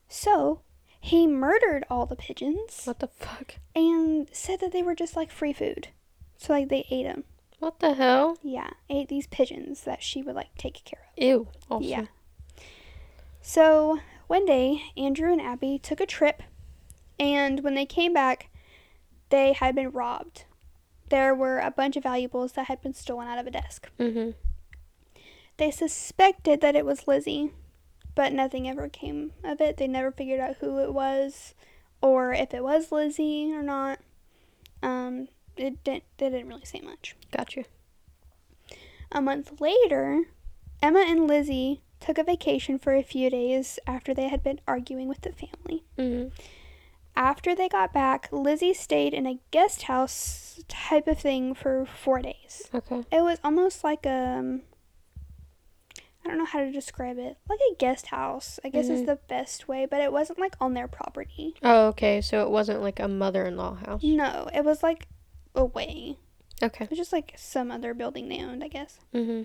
So 0.09 0.61
He 1.05 1.27
murdered 1.27 1.85
all 1.91 2.07
the 2.07 2.15
pigeons 2.15 2.85
What 2.85 3.01
the 3.01 3.09
fuck? 3.09 3.57
and 3.75 4.29
said 4.33 4.61
that 4.61 4.71
they 4.71 4.85
were 4.85 4.95
just 4.95 5.17
like 5.17 5.33
free 5.33 5.53
food. 5.53 5.89
So 6.37 6.53
like 6.53 6.69
they 6.69 6.87
ate 6.91 7.03
them. 7.05 7.25
What 7.59 7.81
the 7.81 7.95
hell? 7.95 8.39
Yeah, 8.43 8.71
ate 8.89 9.09
these 9.09 9.27
pigeons 9.27 9.83
that 9.83 10.01
she 10.03 10.23
would 10.23 10.37
like 10.37 10.55
take 10.57 10.85
care 10.85 11.09
of. 11.17 11.23
Ew. 11.23 11.49
Also. 11.69 11.85
Yeah. 11.87 12.07
So 13.43 13.99
one 14.29 14.47
day, 14.47 14.83
Andrew 14.97 15.33
and 15.33 15.41
Abby 15.41 15.79
took 15.79 16.01
a 16.01 16.07
trip, 16.07 16.43
and 17.19 17.61
when 17.65 17.75
they 17.75 17.85
came 17.85 18.15
back, 18.15 18.49
they 19.31 19.53
had 19.53 19.75
been 19.75 19.91
robbed. 19.91 20.45
There 21.09 21.35
were 21.35 21.59
a 21.59 21.71
bunch 21.71 21.97
of 21.97 22.05
valuables 22.05 22.53
that 22.53 22.69
had 22.69 22.81
been 22.81 22.95
stolen 22.95 23.29
out 23.29 23.39
of 23.39 23.47
a 23.47 23.51
desk. 23.51 23.91
Mm-hmm. 23.99 24.31
They 25.59 25.71
suspected 25.71 26.61
that 26.61 26.77
it 26.77 26.87
was 26.87 27.07
Lizzie, 27.07 27.53
but 28.15 28.33
nothing 28.33 28.69
ever 28.69 28.89
came 28.89 29.33
of 29.45 29.61
it. 29.61 29.77
They 29.77 29.89
never 29.89 30.11
figured 30.11 30.41
out 30.41 30.57
who 30.61 30.79
it 30.79 30.95
was 30.95 31.55
or 32.01 32.33
if 32.33 32.55
it 32.55 32.63
was 32.63 32.93
Lizzie 32.93 33.53
or 33.53 33.63
not. 33.63 33.99
Um, 34.83 35.29
it 35.57 35.83
didn't, 35.85 36.05
they 36.17 36.31
didn't 36.31 36.49
really 36.49 36.65
say 36.65 36.81
much. 36.81 37.17
Gotcha. 37.31 37.65
A 39.11 39.21
month 39.21 39.61
later, 39.61 40.25
Emma 40.83 41.05
and 41.07 41.27
Lizzie 41.27 41.83
took 42.03 42.19
a 42.19 42.25
vacation 42.25 42.79
for 42.79 42.95
a 42.95 43.03
few 43.03 43.31
days 43.31 43.79
after 43.87 44.13
they 44.13 44.29
had 44.29 44.43
been 44.43 44.61
arguing 44.69 45.09
with 45.09 45.21
the 45.23 45.33
family. 45.33 45.85
Mm-hmm. 45.99 46.29
After 47.15 47.55
they 47.55 47.69
got 47.69 47.93
back, 47.93 48.29
Lizzie 48.33 48.73
stayed 48.75 49.13
in 49.13 49.27
a 49.27 49.39
guest 49.51 49.83
house 49.83 50.63
type 50.69 51.07
of 51.07 51.19
thing 51.19 51.55
for 51.55 51.87
four 51.87 52.21
days. 52.23 52.71
Okay. 52.75 53.05
It 53.13 53.23
was 53.23 53.39
almost 53.45 53.85
like 53.85 54.07
um 54.07 54.63
I 56.25 56.29
don't 56.29 56.39
know 56.39 56.45
how 56.45 56.61
to 56.61 56.71
describe 56.71 57.19
it. 57.19 57.37
Like 57.49 57.59
a 57.73 57.75
guest 57.77 58.07
house, 58.07 58.61
I 58.65 58.69
guess 58.69 58.89
is 58.89 59.01
Mhm. 59.03 59.07
the 59.07 59.17
best 59.29 59.67
way, 59.67 59.87
but 59.87 60.01
it 60.01 60.13
wasn't 60.13 60.39
like 60.39 60.55
on 60.61 60.73
their 60.75 60.87
property. 60.89 61.55
Oh, 61.65 61.89
okay. 61.89 62.21
So 62.21 62.43
it 62.43 62.51
wasn't 62.51 62.81
like 62.81 63.01
a 63.01 63.09
mother-in-law 63.09 63.75
house. 63.87 64.03
No, 64.05 64.49
it 64.55 64.65
was 64.65 64.83
like 64.83 65.09
away. 65.55 66.17
Okay. 66.63 66.85
It 66.85 66.91
was 66.91 66.99
just 66.99 67.13
like 67.13 67.35
some 67.37 67.71
other 67.73 67.93
building 67.93 68.29
they 68.29 68.41
owned, 68.41 68.63
I 68.63 68.69
guess. 68.69 69.01
Mm-hmm. 69.13 69.43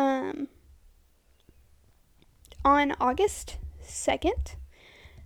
Um 0.00 0.48
on 2.64 2.94
August 3.00 3.56
2nd, 3.82 4.54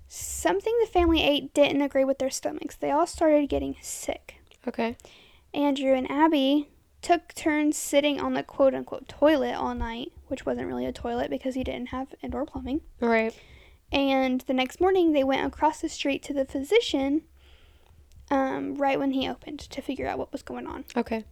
something 0.09 0.75
the 0.81 0.87
family 0.87 1.23
ate 1.23 1.55
didn't 1.55 1.83
agree 1.83 2.05
with 2.05 2.19
their 2.19 2.31
stomachs. 2.31 2.76
They 2.76 2.91
all 2.91 3.07
started 3.07 3.49
getting 3.49 3.76
sick. 3.81 4.37
Okay. 4.67 4.97
Andrew 5.53 5.95
and 5.95 6.11
Abby 6.11 6.69
took 7.03 7.35
turns 7.35 7.76
sitting 7.76 8.19
on 8.21 8.35
the 8.35 8.43
quote 8.43 8.75
unquote 8.75 9.09
toilet 9.09 9.55
all 9.55 9.75
night, 9.75 10.12
which 10.29 10.47
wasn't 10.47 10.67
really 10.67 10.87
a 10.87 10.93
toilet 10.93 11.31
because 11.31 11.55
he 11.55 11.62
didn't 11.62 11.88
have 11.88 12.14
indoor 12.23 12.47
plumbing. 12.47 12.81
Right. 13.00 13.38
And 13.93 14.41
the 14.43 14.55
next 14.55 14.81
morning, 14.81 15.12
they 15.12 15.23
went 15.23 15.47
across 15.47 15.81
the 15.81 15.88
street 15.88 16.23
to 16.25 16.33
the 16.33 16.45
physician 16.45 17.23
um, 18.31 18.75
right 18.76 18.99
when 18.99 19.12
he 19.12 19.29
opened 19.29 19.61
to 19.61 19.83
figure 19.83 20.09
out 20.09 20.19
what 20.19 20.33
was 20.33 20.43
going 20.43 20.67
on. 20.67 20.85
Okay. 20.97 21.25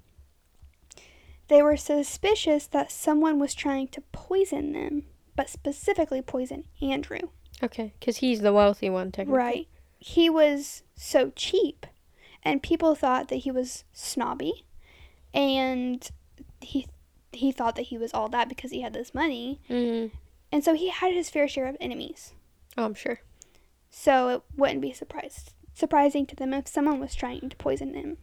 They 1.49 1.63
were 1.63 1.77
suspicious 1.77 2.67
that 2.69 2.93
someone 2.93 3.39
was 3.39 3.55
trying 3.55 3.89
to 3.89 4.03
poison 4.13 4.73
them, 4.73 5.05
but 5.37 5.49
specifically 5.49 6.23
poison 6.23 6.65
Andrew. 6.81 7.21
Okay. 7.63 7.93
Because 7.99 8.19
he's 8.19 8.41
the 8.41 8.53
wealthy 8.53 8.91
one, 8.91 9.13
technically. 9.13 9.39
Right. 9.39 9.69
He 9.99 10.29
was 10.29 10.83
so 10.97 11.31
cheap, 11.37 11.87
and 12.43 12.63
people 12.63 12.95
thought 12.95 13.29
that 13.29 13.37
he 13.37 13.51
was 13.51 13.85
snobby, 13.93 14.65
and 15.33 16.09
he 16.61 16.87
he 17.33 17.51
thought 17.53 17.77
that 17.77 17.83
he 17.83 17.97
was 17.97 18.13
all 18.13 18.29
that 18.29 18.49
because 18.49 18.71
he 18.73 18.83
had 18.83 18.93
this 18.93 19.15
money, 19.15 19.61
Mm-hmm. 19.71 20.15
and 20.51 20.65
so 20.65 20.75
he 20.75 20.91
had 20.91 21.13
his 21.13 21.31
fair 21.31 21.47
share 21.49 21.67
of 21.67 21.77
enemies. 21.81 22.33
Oh, 22.77 22.85
I'm 22.85 22.95
sure. 22.95 23.21
So 23.91 24.29
it 24.29 24.43
wouldn't 24.57 24.81
be 24.81 24.93
surprised 24.93 25.55
surprising 25.75 26.27
to 26.27 26.37
them 26.37 26.53
if 26.53 26.69
someone 26.69 27.01
was 27.01 27.15
trying 27.15 27.49
to 27.49 27.57
poison 27.57 27.93
them. 27.93 28.19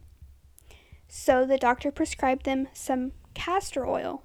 So 1.08 1.44
the 1.44 1.58
doctor 1.58 1.90
prescribed 1.90 2.44
them 2.44 2.68
some 2.72 3.12
castor 3.34 3.84
oil 3.86 4.22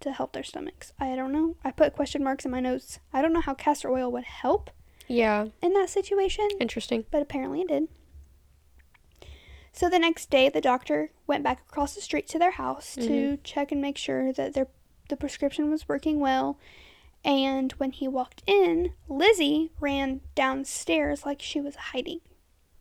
to 0.00 0.12
help 0.12 0.32
their 0.32 0.42
stomachs. 0.44 0.92
I 0.98 1.14
don't 1.16 1.32
know. 1.32 1.56
I 1.64 1.70
put 1.70 1.94
question 1.94 2.22
marks 2.24 2.44
in 2.44 2.50
my 2.50 2.60
notes. 2.60 3.00
I 3.12 3.20
don't 3.22 3.32
know 3.32 3.40
how 3.40 3.54
castor 3.54 3.90
oil 3.90 4.10
would 4.12 4.24
help 4.24 4.70
Yeah. 5.06 5.46
in 5.62 5.72
that 5.74 5.90
situation. 5.90 6.48
Interesting. 6.60 7.04
but 7.10 7.22
apparently 7.22 7.62
it 7.62 7.68
did. 7.68 7.88
So 9.72 9.88
the 9.88 9.98
next 9.98 10.30
day, 10.30 10.48
the 10.48 10.60
doctor 10.60 11.12
went 11.26 11.44
back 11.44 11.60
across 11.60 11.94
the 11.94 12.00
street 12.00 12.26
to 12.28 12.38
their 12.38 12.50
house 12.52 12.94
to 12.96 13.38
check 13.44 13.70
and 13.70 13.80
make 13.80 13.96
sure 13.96 14.32
that 14.32 14.54
their 14.54 14.68
the 15.08 15.16
prescription 15.16 15.70
was 15.70 15.88
working 15.88 16.20
well. 16.20 16.58
And 17.24 17.72
when 17.72 17.92
he 17.92 18.06
walked 18.08 18.42
in, 18.46 18.92
Lizzie 19.08 19.70
ran 19.80 20.20
downstairs 20.34 21.24
like 21.24 21.40
she 21.40 21.60
was 21.60 21.76
hiding, 21.76 22.20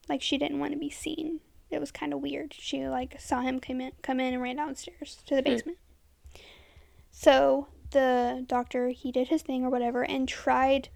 like 0.09 0.21
she 0.21 0.37
didn't 0.37 0.59
want 0.59 0.73
to 0.73 0.79
be 0.79 0.89
seen. 0.89 1.39
It 1.69 1.79
was 1.79 1.91
kind 1.91 2.13
of 2.13 2.21
weird. 2.21 2.53
She 2.53 2.87
like 2.87 3.19
saw 3.19 3.41
him 3.41 3.59
come 3.59 3.79
in, 3.79 3.91
come 4.01 4.19
in 4.19 4.33
and 4.33 4.41
ran 4.43 4.55
downstairs 4.57 5.21
to 5.27 5.35
the 5.35 5.41
Hmm. 5.41 5.45
basement. 5.45 5.77
So 7.19 7.67
the 7.91 8.43
doctor 8.47 8.89
he 8.89 9.11
did 9.11 9.29
his 9.29 9.41
thing 9.41 9.63
or 9.65 9.71
whatever 9.71 10.03
and 10.03 10.27
tried 10.27 10.89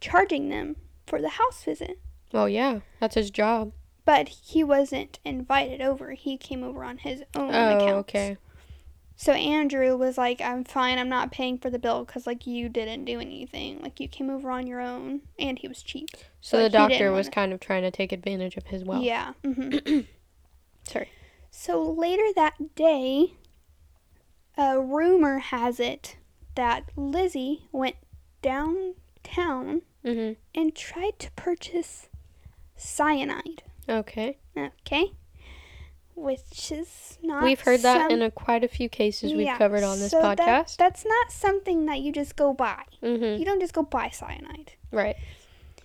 charging 0.00 0.48
them 0.48 0.76
for 1.04 1.20
the 1.20 1.30
house 1.30 1.64
visit 1.64 1.98
Well, 2.32 2.48
yeah. 2.48 2.80
That's 3.00 3.16
his 3.16 3.30
job. 3.32 3.72
but 4.04 4.28
he 4.28 4.62
wasn't 4.62 5.18
invited 5.24 5.80
over. 5.80 6.12
He 6.12 6.36
came 6.36 6.62
over 6.62 6.84
on 6.84 6.98
his 6.98 7.24
own 7.34 7.52
Oh, 7.52 7.70
account. 7.70 7.98
okay. 8.08 8.36
So 9.16 9.32
Andrew 9.32 9.96
was 9.96 10.16
like, 10.18 10.40
"I'm 10.40 10.62
fine. 10.64 10.98
I'm 10.98 11.08
not 11.08 11.32
paying 11.32 11.58
for 11.58 11.70
the 11.70 11.78
bill 11.78 12.04
because 12.04 12.24
like 12.26 12.46
you 12.46 12.68
didn't 12.68 13.04
do 13.04 13.18
anything. 13.20 13.80
Like 13.82 13.98
you 13.98 14.06
came 14.08 14.28
over 14.30 14.50
on 14.50 14.66
your 14.68 14.80
own, 14.80 15.22
and 15.38 15.58
he 15.58 15.66
was 15.68 15.82
cheap. 15.82 16.08
So 16.40 16.56
Like, 16.58 16.70
the 16.72 16.78
he 16.78 16.82
doctor 16.88 17.12
was 17.12 17.28
kind 17.28 17.52
of 17.52 17.58
trying 17.60 17.82
to 17.82 17.90
take 17.90 18.12
advantage 18.12 18.56
of 18.56 18.66
his 18.66 18.84
wealth. 18.84 19.02
Yeah. 19.04 19.32
hmm 19.44 19.78
Sorry. 20.88 21.08
So 21.50 21.82
later 21.82 22.24
that 22.36 22.74
day, 22.74 23.34
a 24.56 24.80
rumor 24.80 25.38
has 25.38 25.80
it 25.80 26.16
that 26.54 26.84
Lizzie 26.96 27.66
went 27.72 27.96
downtown 28.42 29.82
Mm-hmm. 30.04 30.34
and 30.54 30.74
tried 30.76 31.18
to 31.18 31.30
purchase 31.30 32.10
cyanide. 32.76 33.62
Okay. 33.88 34.36
Okay. 34.54 35.12
Which 36.14 36.70
is 36.70 37.18
not. 37.22 37.42
We've 37.42 37.58
heard 37.60 37.80
that 37.80 38.12
in 38.12 38.20
a, 38.20 38.30
quite 38.30 38.62
a 38.62 38.68
few 38.68 38.90
cases 38.90 39.32
we've 39.32 39.46
Yeah, 39.46 39.56
covered 39.56 39.82
on 39.82 39.98
this 39.98 40.10
so 40.10 40.20
that- 40.20 40.38
podcast. 40.38 40.76
that's 40.76 41.06
not 41.06 41.32
something 41.32 41.86
that 41.86 42.00
you 42.00 42.12
just 42.12 42.36
go 42.36 42.52
buy. 42.52 42.82
mm-hmm. 43.02 43.38
You 43.40 43.46
don't 43.46 43.60
just 43.60 43.72
go 43.72 43.82
buy 43.82 44.10
cyanide. 44.10 44.72
Right. 44.92 45.16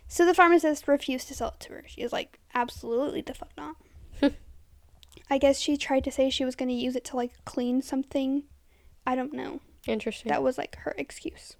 So 0.09 0.25
the 0.25 0.33
pharmacist 0.33 0.85
refused 0.89 1.29
to 1.29 1.33
sell 1.33 1.49
it 1.49 1.59
to 1.61 1.73
her. 1.73 1.83
She 1.87 2.03
was 2.03 2.11
like, 2.11 2.39
absolutely 2.53 3.21
the 3.21 3.33
fuck 3.33 3.51
not. 3.57 3.77
I 5.29 5.37
guess 5.37 5.59
she 5.59 5.77
tried 5.77 6.03
to 6.03 6.11
say 6.11 6.29
she 6.29 6.43
was 6.43 6.55
going 6.57 6.69
to 6.69 6.75
use 6.75 6.97
it 6.97 7.05
to 7.05 7.15
like 7.15 7.33
clean 7.45 7.81
something. 7.81 8.43
I 9.09 9.15
don't 9.15 9.33
know. 9.33 9.59
Interesting. 9.87 10.29
That 10.29 10.43
was 10.43 10.59
like 10.59 10.75
her 10.75 10.93
excuse. 10.95 11.55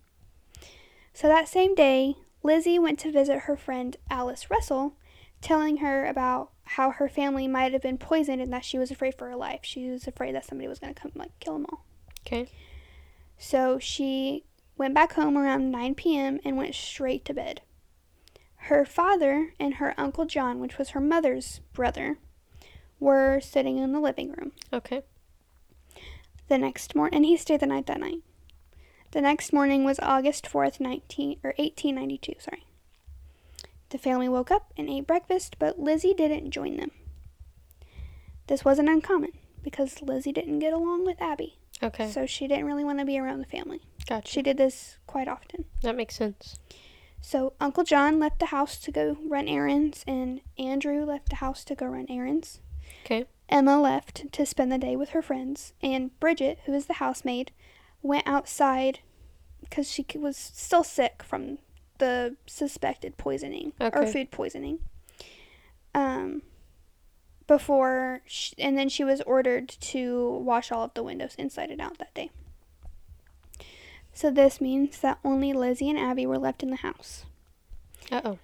So 1.13 1.27
that 1.27 1.49
same 1.49 1.73
day, 1.73 2.13
Lizzie 2.43 2.77
went 2.77 2.99
to 2.99 3.11
visit 3.11 3.39
her 3.39 3.57
friend 3.57 3.97
Alice 4.07 4.51
Russell, 4.51 4.93
telling 5.41 5.77
her 5.77 6.05
about 6.05 6.51
how 6.63 6.91
her 6.91 7.09
family 7.09 7.47
might 7.47 7.73
have 7.73 7.81
been 7.81 7.97
poisoned 7.97 8.39
and 8.39 8.53
that 8.53 8.63
she 8.63 8.77
was 8.77 8.91
afraid 8.91 9.15
for 9.15 9.27
her 9.29 9.35
life. 9.35 9.61
She 9.63 9.89
was 9.89 10.07
afraid 10.07 10.35
that 10.35 10.45
somebody 10.45 10.67
was 10.67 10.77
going 10.77 10.93
to 10.93 11.01
come 11.01 11.11
like 11.15 11.31
kill 11.39 11.53
them 11.53 11.65
all. 11.71 11.85
okay. 12.21 12.51
So 13.39 13.79
she 13.79 14.43
went 14.77 14.93
back 14.93 15.13
home 15.13 15.35
around 15.35 15.71
9 15.71 15.95
p.m. 15.95 16.39
and 16.45 16.55
went 16.55 16.75
straight 16.75 17.25
to 17.25 17.33
bed. 17.33 17.61
Her 18.63 18.85
father 18.85 19.53
and 19.59 19.75
her 19.75 19.95
Uncle 19.97 20.25
John, 20.25 20.59
which 20.59 20.77
was 20.77 20.89
her 20.89 21.01
mother's 21.01 21.61
brother, 21.73 22.19
were 22.99 23.39
sitting 23.41 23.79
in 23.79 23.91
the 23.91 23.99
living 23.99 24.33
room. 24.33 24.51
Okay. 24.71 25.01
The 26.49 26.57
next 26.57 26.95
morning, 26.95 27.15
and 27.15 27.25
he 27.25 27.37
stayed 27.37 27.59
the 27.61 27.67
night 27.67 27.85
that 27.85 27.99
night. 27.99 28.21
The 29.11 29.21
next 29.21 29.53
morning 29.53 29.83
was 29.83 29.99
August 30.01 30.45
4th, 30.45 30.79
19 30.79 31.39
or 31.43 31.53
1892, 31.57 32.33
sorry. 32.39 32.65
The 33.89 33.97
family 33.97 34.27
woke 34.29 34.51
up 34.51 34.73
and 34.77 34.89
ate 34.89 35.07
breakfast, 35.07 35.55
but 35.59 35.79
Lizzie 35.79 36.13
didn't 36.13 36.51
join 36.51 36.77
them. 36.77 36.91
This 38.47 38.65
wasn't 38.65 38.89
uncommon 38.89 39.31
because 39.63 40.01
Lizzie 40.01 40.31
didn't 40.31 40.59
get 40.59 40.73
along 40.73 41.05
with 41.05 41.21
Abby, 41.21 41.57
Okay. 41.81 42.09
so 42.11 42.25
she 42.25 42.47
didn't 42.47 42.65
really 42.65 42.83
want 42.83 42.99
to 42.99 43.05
be 43.05 43.17
around 43.19 43.39
the 43.39 43.45
family. 43.45 43.81
Gotcha. 44.07 44.31
She 44.31 44.41
did 44.41 44.57
this 44.57 44.97
quite 45.07 45.27
often. 45.27 45.65
That 45.81 45.95
makes 45.95 46.15
sense. 46.15 46.59
So 47.21 47.53
Uncle 47.59 47.83
John 47.83 48.19
left 48.19 48.39
the 48.39 48.47
house 48.47 48.77
to 48.79 48.91
go 48.91 49.17
run 49.27 49.47
errands, 49.47 50.03
and 50.07 50.41
Andrew 50.57 51.03
left 51.05 51.29
the 51.29 51.35
house 51.37 51.63
to 51.65 51.75
go 51.75 51.85
run 51.85 52.07
errands. 52.09 52.59
Okay. 53.05 53.25
Emma 53.49 53.79
left 53.81 54.31
to 54.31 54.45
spend 54.45 54.71
the 54.71 54.77
day 54.77 54.95
with 54.95 55.09
her 55.09 55.21
friends, 55.21 55.73
and 55.81 56.17
Bridget, 56.19 56.59
who 56.65 56.73
is 56.73 56.85
the 56.85 56.93
housemaid, 56.93 57.51
went 58.01 58.27
outside 58.27 58.99
because 59.59 59.89
she 59.89 60.05
was 60.15 60.37
still 60.37 60.83
sick 60.83 61.23
from 61.23 61.57
the 61.97 62.35
suspected 62.45 63.17
poisoning 63.17 63.73
or 63.79 64.05
food 64.07 64.31
poisoning. 64.31 64.79
Um, 65.93 66.43
before, 67.47 68.21
sh 68.25 68.53
and 68.57 68.77
then 68.77 68.89
she 68.89 69.03
was 69.03 69.21
ordered 69.21 69.67
to 69.67 70.29
wash 70.43 70.71
all 70.71 70.83
of 70.83 70.93
the 70.93 71.03
windows 71.03 71.35
inside 71.37 71.71
and 71.71 71.81
out 71.81 71.97
that 71.97 72.13
day. 72.13 72.29
So 74.13 74.29
this 74.31 74.61
means 74.61 74.99
that 75.01 75.19
only 75.23 75.53
Lizzie 75.53 75.89
and 75.89 75.97
Abby 75.97 76.25
were 76.25 76.37
left 76.37 76.63
in 76.63 76.69
the 76.69 76.77
house. 76.77 77.25
Uh 78.11 78.21
oh. 78.23 78.39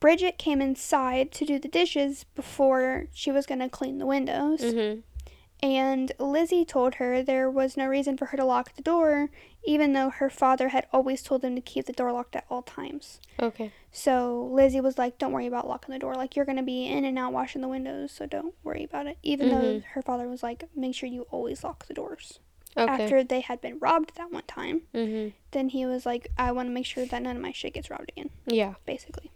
Bridget 0.00 0.38
came 0.38 0.60
inside 0.62 1.30
to 1.32 1.44
do 1.44 1.58
the 1.58 1.68
dishes 1.68 2.24
before 2.34 3.06
she 3.12 3.30
was 3.30 3.46
going 3.46 3.60
to 3.60 3.68
clean 3.68 3.98
the 3.98 4.06
windows. 4.06 4.60
Mhm. 4.62 5.02
And 5.62 6.10
Lizzie 6.18 6.64
told 6.64 6.94
her 6.94 7.22
there 7.22 7.50
was 7.50 7.76
no 7.76 7.84
reason 7.86 8.16
for 8.16 8.24
her 8.26 8.36
to 8.38 8.46
lock 8.46 8.74
the 8.74 8.82
door, 8.82 9.28
even 9.62 9.92
though 9.92 10.08
her 10.08 10.30
father 10.30 10.68
had 10.68 10.86
always 10.90 11.22
told 11.22 11.42
them 11.42 11.54
to 11.54 11.60
keep 11.60 11.84
the 11.84 11.92
door 11.92 12.12
locked 12.12 12.34
at 12.34 12.46
all 12.48 12.62
times. 12.62 13.20
Okay. 13.38 13.70
So 13.92 14.48
Lizzie 14.50 14.80
was 14.80 14.96
like, 14.96 15.18
Don't 15.18 15.32
worry 15.32 15.46
about 15.46 15.68
locking 15.68 15.92
the 15.92 15.98
door. 15.98 16.14
Like, 16.14 16.34
you're 16.34 16.46
going 16.46 16.56
to 16.56 16.62
be 16.62 16.86
in 16.86 17.04
and 17.04 17.18
out 17.18 17.34
washing 17.34 17.60
the 17.60 17.68
windows, 17.68 18.10
so 18.10 18.24
don't 18.24 18.54
worry 18.64 18.84
about 18.84 19.06
it. 19.06 19.18
Even 19.22 19.50
though 19.50 19.56
Mhm. 19.80 19.84
her 19.92 20.00
father 20.00 20.28
was 20.28 20.42
like, 20.42 20.64
Make 20.74 20.94
sure 20.94 21.10
you 21.10 21.26
always 21.30 21.62
lock 21.62 21.84
the 21.86 21.94
doors. 21.94 22.38
Okay. 22.74 22.90
After 23.04 23.22
they 23.22 23.40
had 23.40 23.60
been 23.60 23.78
robbed 23.80 24.14
that 24.16 24.30
one 24.32 24.44
time, 24.46 24.82
Mhm. 24.94 25.32
then 25.50 25.68
he 25.70 25.84
was 25.84 26.06
like, 26.06 26.28
I 26.38 26.52
want 26.52 26.68
to 26.68 26.72
make 26.72 26.86
sure 26.86 27.04
that 27.04 27.20
none 27.22 27.36
of 27.36 27.42
my 27.42 27.52
shit 27.52 27.74
gets 27.74 27.90
robbed 27.90 28.08
again, 28.10 28.30
Yeah. 28.46 28.74
basically. 28.86 29.29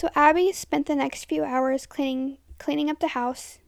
So 0.00 0.08
Abby 0.14 0.50
spent 0.52 0.86
the 0.86 0.96
next 0.96 1.26
few 1.26 1.44
hours 1.44 1.84
cleaning 1.84 2.38
cleaning 2.56 2.88
up 2.88 3.00
the 3.00 3.08
house. 3.08 3.58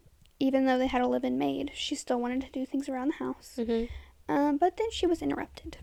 Even 0.41 0.65
though 0.65 0.79
they 0.79 0.87
had 0.87 1.03
a 1.03 1.07
live-in 1.07 1.37
maid, 1.37 1.73
she 1.75 1.95
still 1.95 2.19
wanted 2.19 2.41
to 2.41 2.51
do 2.51 2.65
things 2.65 2.89
around 2.89 3.09
the 3.09 3.25
house. 3.25 3.57
Mhm. 3.59 3.91
Um, 4.31 4.57
but 4.57 4.79
then 4.79 4.91
she 4.91 5.07
was 5.07 5.21
interrupted. 5.21 5.77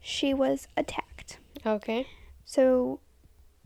She 0.00 0.34
was 0.34 0.68
attacked. 0.76 1.38
Okay. 1.64 2.06
So 2.44 3.00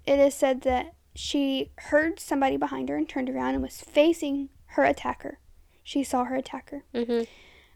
it 0.06 0.20
is 0.20 0.34
said 0.34 0.60
that 0.60 0.94
she 1.16 1.72
heard 1.90 2.20
somebody 2.20 2.56
behind 2.56 2.88
her 2.88 2.96
and 2.96 3.08
turned 3.08 3.28
around 3.28 3.54
and 3.54 3.62
was 3.64 3.80
facing 3.80 4.50
her 4.76 4.84
attacker. 4.84 5.40
She 5.82 6.04
saw 6.04 6.26
her 6.26 6.36
attacker. 6.36 6.84
Mm-hmm. 6.94 7.24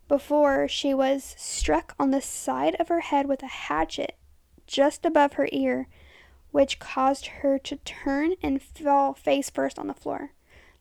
Before 0.06 0.68
she 0.68 0.94
was 0.94 1.35
struck 1.37 1.97
on 1.99 2.12
the 2.12 2.23
side 2.23 2.76
of 2.78 2.87
her 2.87 3.00
head 3.00 3.26
with 3.26 3.42
a 3.42 3.49
hatchet 3.49 4.16
just 4.68 5.04
above 5.04 5.32
her 5.32 5.49
ear, 5.50 5.88
which 6.50 6.78
caused 6.78 7.26
her 7.26 7.59
to 7.59 7.76
turn 7.76 8.35
and 8.42 8.61
fall 8.62 9.14
face 9.14 9.50
first 9.50 9.78
on 9.78 9.87
the 9.87 9.95
floor. 9.95 10.30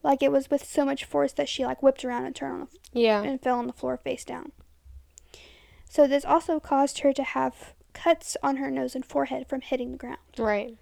Like 0.04 0.24
it 0.24 0.32
was 0.32 0.50
with 0.50 0.64
so 0.64 0.86
much 0.86 1.04
force 1.06 1.34
that 1.34 1.50
she 1.50 1.66
like 1.66 1.84
whipped 1.84 2.06
around 2.06 2.26
and 2.26 2.36
turned 2.36 2.54
on 2.54 2.68
the 2.94 3.00
Yeah. 3.02 3.22
and 3.22 3.42
fell 3.42 3.60
on 3.60 3.68
the 3.68 3.74
floor 3.74 3.98
face 3.98 4.24
down. 4.24 4.52
So 5.90 6.08
this 6.08 6.24
also 6.26 6.60
caused 6.60 7.00
her 7.00 7.12
to 7.14 7.24
have 7.24 7.74
cuts 7.94 8.38
on 8.44 8.58
her 8.58 8.70
nose 8.72 8.96
and 8.96 9.06
forehead 9.06 9.48
from 9.48 9.62
hitting 9.62 9.92
the 9.92 9.98
ground. 9.98 10.20
Right. 10.38 10.78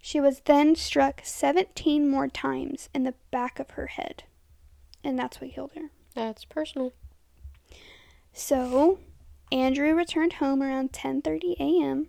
She 0.00 0.20
was 0.20 0.40
then 0.40 0.74
struck 0.76 1.20
17 1.24 2.08
more 2.08 2.28
times 2.28 2.88
in 2.94 3.04
the 3.04 3.14
back 3.30 3.58
of 3.60 3.70
her 3.70 3.88
head. 3.88 4.24
And 5.04 5.18
that's 5.18 5.40
what 5.40 5.52
killed 5.52 5.72
her. 5.76 5.90
That's 6.14 6.44
personal. 6.44 6.92
So, 8.32 8.98
Andrew 9.50 9.94
returned 9.94 10.34
home 10.34 10.62
around 10.62 10.92
10:30 10.92 11.56
a.m. 11.60 12.08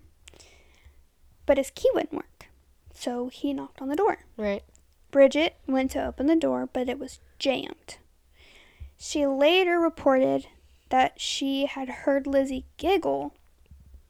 But 1.46 1.58
his 1.58 1.72
key 1.72 1.90
wouldn't 1.94 2.14
work. 2.14 2.48
So, 2.94 3.28
he 3.28 3.54
knocked 3.54 3.82
on 3.82 3.90
the 3.90 3.96
door. 3.96 4.20
Right. 4.38 4.64
Bridget 5.12 5.56
went 5.68 5.92
to 5.92 6.06
open 6.06 6.28
the 6.28 6.36
door, 6.36 6.70
but 6.72 6.88
it 6.90 7.00
was 7.00 7.20
jammed. 7.40 7.98
She 8.98 9.26
later 9.26 9.80
reported 9.80 10.48
that 10.90 11.20
she 11.20 11.66
had 11.66 11.90
heard 11.90 12.26
Lizzie 12.28 12.66
giggle 12.78 13.34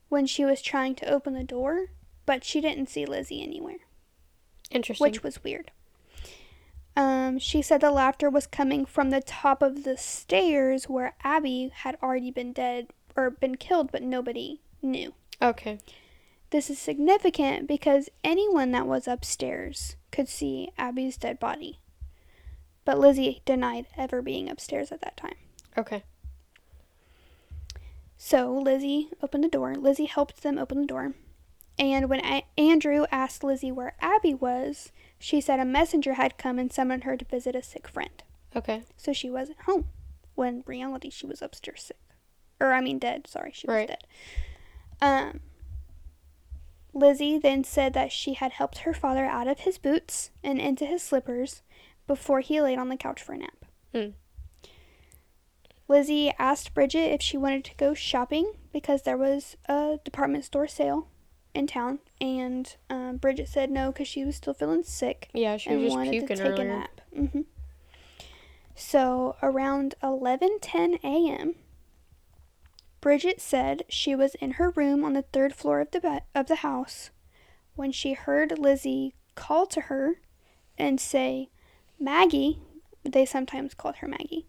when 0.10 0.26
she 0.28 0.46
was 0.46 0.62
trying 0.62 0.96
to 0.96 1.10
open 1.12 1.34
the 1.34 1.44
door, 1.44 1.88
but 2.26 2.44
she 2.44 2.62
didn't 2.62 2.90
see 2.90 3.06
Lizzie 3.06 3.42
anywhere, 3.42 3.78
Interesting. 4.70 5.04
which 5.04 5.24
was 5.24 5.44
weird. 5.44 5.72
Um, 6.96 7.40
she 7.40 7.62
said 7.64 7.82
the 7.82 7.90
laughter 7.90 8.30
was 8.30 8.46
coming 8.46 8.86
from 8.86 9.10
the 9.10 9.22
top 9.22 9.64
of 9.64 9.84
the 9.84 9.98
stairs 9.98 10.88
where 10.88 11.16
Abby 11.24 11.72
had 11.74 11.98
already 12.04 12.30
been 12.30 12.54
dead 12.54 12.88
or 13.16 13.32
been 13.32 13.56
killed, 13.56 13.92
but 13.92 14.04
nobody 14.04 14.60
knew. 14.82 15.14
okay. 15.42 15.80
This 16.54 16.70
is 16.70 16.78
significant 16.78 17.68
because 17.68 18.10
anyone 18.24 18.70
that 18.74 18.86
was 18.86 19.08
upstairs 19.08 19.96
could 20.12 20.30
see 20.30 20.70
Abby's 20.78 21.18
dead 21.18 21.40
body. 21.40 21.80
But 22.86 23.00
Lizzie 23.00 23.42
denied 23.44 23.88
ever 23.98 24.22
being 24.22 24.48
upstairs 24.48 24.92
at 24.92 25.02
that 25.02 25.18
time. 25.18 25.34
Okay. 25.76 26.04
So 28.18 28.54
Lizzie 28.54 29.10
opened 29.24 29.44
the 29.44 29.48
door. 29.50 29.74
Lizzie 29.74 30.06
helped 30.06 30.44
them 30.44 30.60
open 30.60 30.82
the 30.82 30.86
door. 30.86 31.14
And 31.80 32.08
when 32.08 32.24
a- 32.24 32.46
Andrew 32.56 33.08
asked 33.12 33.44
Lizzie 33.44 33.72
where 33.72 33.96
Abby 34.00 34.36
was, 34.36 34.92
she 35.18 35.42
said 35.42 35.60
a 35.60 35.66
messenger 35.66 36.14
had 36.14 36.38
come 36.38 36.60
and 36.60 36.72
summoned 36.72 37.04
her 37.04 37.18
to 37.18 37.26
visit 37.26 37.56
a 37.56 37.64
sick 37.64 37.88
friend. 37.88 38.22
Okay. 38.56 38.84
So 38.96 39.12
she 39.12 39.32
wasn't 39.32 39.62
home. 39.62 39.88
When 40.36 40.58
in 40.58 40.64
reality 40.68 41.10
she 41.10 41.26
was 41.26 41.42
upstairs 41.42 41.82
sick. 41.82 41.98
Or 42.62 42.74
I 42.74 42.82
mean 42.82 43.00
dead, 43.00 43.26
sorry, 43.26 43.54
she 43.56 43.66
was 43.66 43.74
Right. 43.74 43.88
dead. 43.88 44.04
Um 45.02 45.40
Lizzie 46.94 47.38
then 47.38 47.64
said 47.64 47.94
that 47.94 48.12
she 48.12 48.34
had 48.34 48.52
helped 48.54 48.80
her 48.80 48.94
father 48.94 49.26
out 49.26 49.48
of 49.48 49.62
his 49.62 49.78
boots 49.78 50.30
and 50.44 50.60
into 50.60 50.86
his 50.86 51.02
slippers 51.02 51.62
before 52.08 52.42
he 52.42 52.62
laid 52.62 52.78
on 52.78 52.90
the 52.90 52.98
couch 52.98 53.22
for 53.22 53.34
a 53.34 53.38
nap. 53.38 53.66
Hmm. 53.94 54.10
Lizzie 55.88 56.32
asked 56.40 56.74
Bridget 56.74 57.12
if 57.14 57.22
she 57.22 57.38
wanted 57.38 57.64
to 57.66 57.76
go 57.76 57.94
shopping 57.94 58.54
because 58.72 59.02
there 59.04 59.18
was 59.18 59.58
a 59.68 60.00
department 60.04 60.46
store 60.46 60.68
sale 60.68 61.08
in 61.54 61.68
town, 61.68 62.00
and 62.20 62.76
um, 62.90 63.18
Bridget 63.18 63.48
said 63.48 63.70
no 63.70 63.92
because 63.92 64.08
she 64.08 64.24
was 64.26 64.36
still 64.36 64.54
feeling 64.56 64.84
sick 64.84 65.30
Yeah, 65.34 65.58
she 65.58 65.76
was 65.76 65.84
just 65.84 65.96
wanted 65.96 66.20
to 66.22 66.28
take 66.28 66.40
a 66.40 66.50
earlier. 66.50 66.68
nap. 66.80 67.02
hmm 67.16 67.42
So 68.76 69.36
around 69.44 69.96
11:10 70.02 71.00
a.m., 71.04 71.56
Bridget 73.04 73.42
said 73.42 73.84
she 73.90 74.16
was 74.16 74.34
in 74.36 74.52
her 74.52 74.70
room 74.70 75.04
on 75.04 75.12
the 75.12 75.24
third 75.24 75.54
floor 75.54 75.82
of 75.82 75.92
the 75.92 76.00
be- 76.00 76.20
of 76.34 76.48
the 76.48 76.64
house 76.64 77.12
when 77.76 77.92
she 77.92 78.14
heard 78.14 78.58
Lizzie 78.58 79.14
call 79.36 79.66
to 79.68 79.82
her 79.82 80.22
and 80.78 81.02
say, 81.02 81.50
"Maggie," 82.00 82.62
they 83.04 83.26
sometimes 83.26 83.74
called 83.74 83.98
her 83.98 84.08
Maggie. 84.08 84.48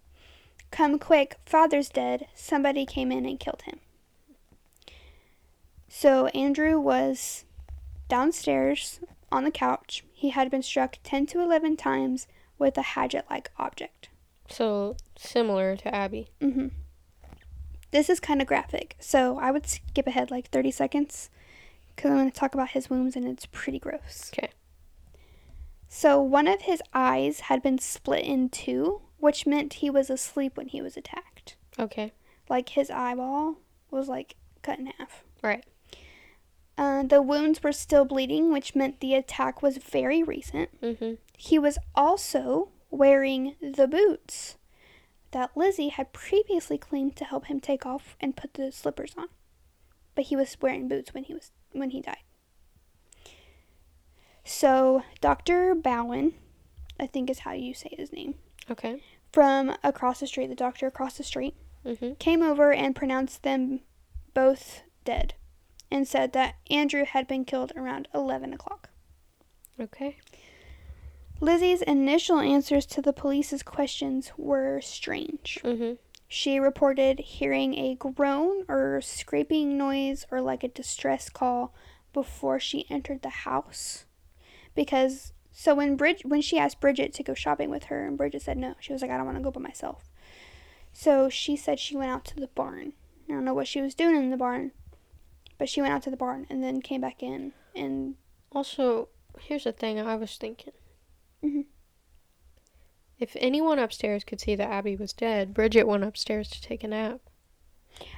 "Come 0.70 1.00
quick, 1.00 1.34
father's 1.44 1.88
dead. 1.88 2.28
Somebody 2.32 2.86
came 2.86 3.10
in 3.10 3.26
and 3.26 3.40
killed 3.40 3.62
him." 3.62 3.80
So 5.88 6.28
Andrew 6.28 6.78
was 6.78 7.44
downstairs 8.06 9.00
on 9.32 9.42
the 9.42 9.50
couch. 9.50 10.04
He 10.12 10.30
had 10.30 10.48
been 10.48 10.62
struck 10.62 10.98
10 11.02 11.26
to 11.26 11.40
11 11.40 11.76
times 11.76 12.28
with 12.56 12.78
a 12.78 12.82
hatchet 12.82 13.24
like 13.28 13.50
object. 13.58 14.10
So 14.48 14.96
similar 15.16 15.76
to 15.78 15.92
Abby. 15.92 16.28
Mm 16.40 16.54
hmm 16.54 16.68
This 17.94 18.10
is 18.10 18.18
kind 18.18 18.42
of 18.42 18.48
graphic, 18.48 18.96
so 18.98 19.38
I 19.38 19.52
would 19.52 19.68
skip 19.68 20.08
ahead 20.08 20.28
like 20.28 20.50
30 20.50 20.72
seconds 20.72 21.30
because 21.94 22.10
I'm 22.10 22.16
going 22.16 22.28
to 22.28 22.36
talk 22.36 22.52
about 22.52 22.70
his 22.70 22.90
wounds 22.90 23.14
and 23.14 23.24
it's 23.24 23.46
pretty 23.46 23.78
gross. 23.78 24.32
'Kay. 24.32 24.48
So, 25.86 26.20
one 26.20 26.48
of 26.48 26.62
his 26.62 26.82
eyes 26.92 27.38
had 27.42 27.62
been 27.62 27.78
split 27.78 28.24
in 28.24 28.48
two, 28.48 29.02
which 29.18 29.46
meant 29.46 29.74
he 29.74 29.90
was 29.90 30.10
asleep 30.10 30.56
when 30.56 30.66
he 30.66 30.82
was 30.82 30.96
attacked. 30.96 31.54
Okay. 31.78 32.10
Like 32.48 32.70
his 32.70 32.90
eyeball 32.90 33.58
was 33.92 34.08
like 34.08 34.34
cut 34.62 34.80
in 34.80 34.86
half. 34.86 35.22
Right. 35.40 35.64
Uh, 36.76 37.04
the 37.04 37.22
wounds 37.22 37.62
were 37.62 37.70
still 37.70 38.04
bleeding, 38.04 38.52
which 38.52 38.74
meant 38.74 38.98
the 38.98 39.14
attack 39.14 39.62
was 39.62 39.76
very 39.76 40.20
recent. 40.20 40.80
Mhm. 40.80 41.18
He 41.38 41.60
was 41.60 41.78
also 41.94 42.70
wearing 42.90 43.54
the 43.60 43.86
boots 43.86 44.56
that 45.34 45.56
Lizzie 45.56 45.88
had 45.88 46.12
previously 46.12 46.78
claimed 46.78 47.16
to 47.16 47.24
help 47.24 47.46
him 47.46 47.58
take 47.60 47.84
off 47.84 48.16
and 48.20 48.36
put 48.36 48.54
the 48.54 48.70
slippers 48.72 49.14
on. 49.18 49.26
But 50.14 50.26
he 50.26 50.36
was 50.36 50.56
wearing 50.60 50.88
boots 50.88 51.12
when 51.12 51.24
he 51.24 51.34
was 51.34 51.50
when 51.72 51.90
he 51.90 52.00
died. 52.00 52.22
So 54.44 55.02
Dr. 55.20 55.74
Bowen, 55.74 56.34
I 57.00 57.06
think 57.06 57.28
is 57.28 57.40
how 57.40 57.52
you 57.52 57.74
say 57.74 57.94
his 57.96 58.12
name, 58.12 58.34
Okay. 58.70 59.02
from 59.32 59.76
across 59.82 60.20
the 60.20 60.26
street, 60.26 60.46
the 60.46 60.54
doctor 60.54 60.86
across 60.86 61.16
the 61.16 61.24
street, 61.24 61.56
Mhm. 61.84 62.18
came 62.18 62.42
over 62.42 62.72
and 62.72 62.94
pronounced 62.94 63.42
them 63.42 63.80
both 64.34 64.82
dead 65.04 65.34
and 65.90 66.06
said 66.06 66.32
that 66.32 66.54
Andrew 66.70 67.04
had 67.04 67.26
been 67.26 67.44
killed 67.44 67.72
around 67.74 68.06
11 68.14 68.52
o'clock. 68.52 68.90
Okay. 69.80 70.18
Lizzie's 71.40 71.82
initial 71.82 72.38
answers 72.38 72.86
to 72.86 73.02
the 73.02 73.12
police's 73.12 73.62
questions 73.62 74.32
were 74.36 74.80
strange. 74.80 75.58
Mhm. 75.62 75.98
She 76.28 76.58
reported 76.58 77.18
hearing 77.20 77.74
a 77.78 77.94
groan 77.96 78.64
or 78.68 79.00
scraping 79.00 79.76
noise 79.76 80.26
or 80.30 80.40
like 80.40 80.64
a 80.64 80.68
distress 80.68 81.28
call 81.28 81.74
before 82.12 82.58
she 82.58 82.86
entered 82.90 83.22
the 83.22 83.28
house. 83.28 84.06
Because 84.74 85.32
so 85.52 85.74
when 85.74 85.96
Brid- 85.96 86.24
when 86.24 86.40
she 86.40 86.58
asked 86.58 86.80
Bridget 86.80 87.12
to 87.14 87.22
go 87.22 87.34
shopping 87.34 87.70
with 87.70 87.84
her 87.84 88.06
and 88.06 88.16
Bridget 88.16 88.42
said 88.42 88.56
no, 88.58 88.74
she 88.80 88.92
was 88.92 89.02
like 89.02 89.10
I 89.10 89.16
don't 89.16 89.26
want 89.26 89.38
to 89.38 89.44
go 89.44 89.50
by 89.50 89.60
myself. 89.60 90.10
So 90.92 91.28
she 91.28 91.56
said 91.56 91.78
she 91.78 91.96
went 91.96 92.10
out 92.10 92.24
to 92.26 92.36
the 92.36 92.48
barn. 92.48 92.94
I 93.28 93.32
don't 93.32 93.44
know 93.44 93.54
what 93.54 93.68
she 93.68 93.80
was 93.80 93.94
doing 93.94 94.16
in 94.16 94.30
the 94.30 94.36
barn, 94.36 94.72
but 95.58 95.68
she 95.68 95.80
went 95.80 95.92
out 95.92 96.02
to 96.04 96.10
the 96.10 96.16
barn 96.16 96.46
and 96.48 96.62
then 96.62 96.80
came 96.80 97.00
back 97.00 97.22
in 97.22 97.52
and 97.74 98.16
Also, 98.52 99.08
here's 99.40 99.64
the 99.64 99.72
thing 99.72 99.98
I 100.00 100.14
was 100.14 100.36
thinking. 100.36 100.72
Mhm. 101.44 101.66
If 103.18 103.36
anyone 103.38 103.78
upstairs 103.78 104.24
could 104.24 104.40
see 104.40 104.54
that 104.56 104.68
Abby 104.70 104.96
was 104.96 105.12
dead, 105.12 105.54
Bridget 105.54 105.86
went 105.86 106.04
upstairs 106.04 106.48
to 106.50 106.60
take 106.62 106.82
a 106.82 106.88
nap. 106.88 107.20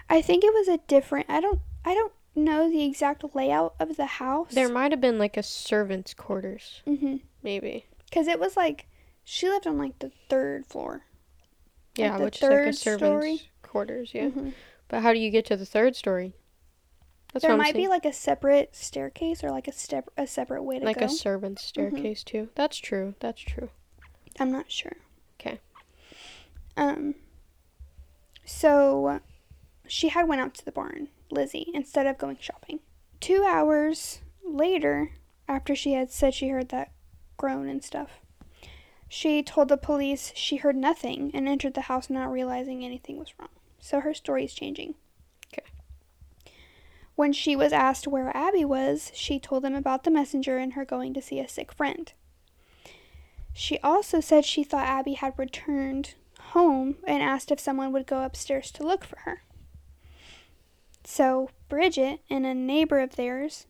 I 0.09 0.23
think 0.23 0.43
it 0.43 0.55
was 0.55 0.69
a 0.69 0.79
different. 0.89 1.27
I 1.29 1.41
don't. 1.41 1.61
I 1.85 1.95
don't 1.95 2.13
know 2.35 2.71
the 2.71 2.85
exact 2.85 3.25
layout 3.35 3.75
of 3.79 3.97
the 3.97 4.07
house. 4.07 4.53
There 4.53 4.69
might 4.69 4.93
have 4.93 5.01
been 5.01 5.19
like 5.19 5.37
a 5.37 5.43
servant's 5.43 6.15
quarters, 6.15 6.83
Mhm. 6.87 7.21
maybe. 7.43 7.87
Cuz 8.13 8.27
it 8.27 8.39
was 8.41 8.57
like 8.57 8.87
she 9.25 9.49
lived 9.49 9.67
on 9.67 9.77
like 9.79 9.99
the 9.99 10.11
3rd 10.29 10.67
floor. 10.67 11.05
Yeah, 11.97 12.19
the 12.19 12.25
which 12.25 12.37
is 12.37 12.43
like 12.43 12.51
a 12.53 12.55
third 12.55 12.75
servant's 12.75 12.81
story? 12.81 13.51
quarters. 13.63 14.15
Yeah. 14.15 14.29
Mhm. 14.29 14.53
But 14.89 15.03
how 15.03 15.13
do 15.13 15.19
you 15.19 15.31
get 15.31 15.45
to 15.47 15.57
the 15.57 15.67
third 15.67 15.97
story? 15.97 16.35
That's 17.37 17.49
There 17.51 17.57
might 17.57 17.75
be 17.75 17.89
like 17.89 18.07
a 18.07 18.13
separate 18.13 18.75
staircase 18.75 19.45
or 19.45 19.51
like 19.51 19.69
a 19.69 19.73
step 19.73 20.09
a 20.17 20.27
separate 20.27 20.63
way 20.63 20.79
to 20.79 20.85
like 20.85 20.97
go. 20.97 21.03
Like 21.03 21.11
a 21.11 21.15
servant's 21.15 21.63
staircase 21.63 22.25
too. 22.25 22.49
That's 22.55 22.79
true. 22.79 23.15
That's 23.21 23.41
true. 23.41 23.69
I'm 24.41 24.51
not 24.51 24.71
sure. 24.71 24.97
Okay. 25.39 25.61
Um. 26.77 27.15
So, 28.45 29.21
she 29.87 30.09
had 30.09 30.29
went 30.29 30.41
out 30.41 30.55
to 30.55 30.65
the 30.65 30.73
barn, 30.73 31.09
Lizzie, 31.31 31.67
instead 31.75 32.07
of 32.07 32.17
going 32.17 32.39
shopping. 32.41 32.81
Two 33.21 33.45
hours 33.45 34.21
later, 34.45 35.11
after 35.49 35.75
she 35.75 35.93
had 35.93 36.11
said 36.11 36.33
she 36.33 36.49
heard 36.49 36.69
that 36.69 36.93
groan 37.37 37.69
and 37.69 37.83
stuff, 37.83 38.21
she 39.09 39.43
told 39.43 39.69
the 39.69 39.77
police 39.77 40.33
she 40.35 40.57
heard 40.57 40.77
nothing 40.77 41.31
and 41.35 41.49
entered 41.49 41.75
the 41.75 41.83
house 41.83 42.09
not 42.09 42.31
realizing 42.31 42.85
anything 42.85 43.19
was 43.19 43.35
wrong. 43.39 43.51
So 43.79 44.01
her 44.01 44.15
story 44.15 44.45
is 44.45 44.55
changing. 44.55 44.95
When 47.17 47.33
she 47.33 47.57
was 47.57 47.73
asked 47.73 48.07
where 48.07 48.37
Abby 48.37 48.65
was, 48.65 49.11
she 49.15 49.41
told 49.41 49.65
them 49.65 49.75
about 49.75 50.05
the 50.05 50.11
messenger 50.11 50.59
and 50.59 50.75
her 50.75 50.85
going 50.85 51.15
to 51.15 51.23
see 51.23 51.41
a 51.41 51.49
sick 51.49 51.73
friend. 51.73 52.13
She 53.55 53.79
also 53.79 54.21
said 54.21 54.45
she 54.45 54.63
thought 54.63 54.87
Abby 54.87 55.15
had 55.15 55.33
returned 55.39 56.15
home 56.39 56.97
and 57.07 57.23
asked 57.23 57.51
if 57.51 57.59
someone 57.59 57.91
would 57.93 58.07
go 58.07 58.23
upstairs 58.23 58.71
to 58.73 58.87
look 58.87 59.03
for 59.03 59.19
her. 59.21 59.43
So 61.05 61.49
Bridget 61.71 62.21
and 62.29 62.45
a 62.45 62.53
neighbor 62.53 63.01
of 63.01 63.17
theirs 63.17 63.67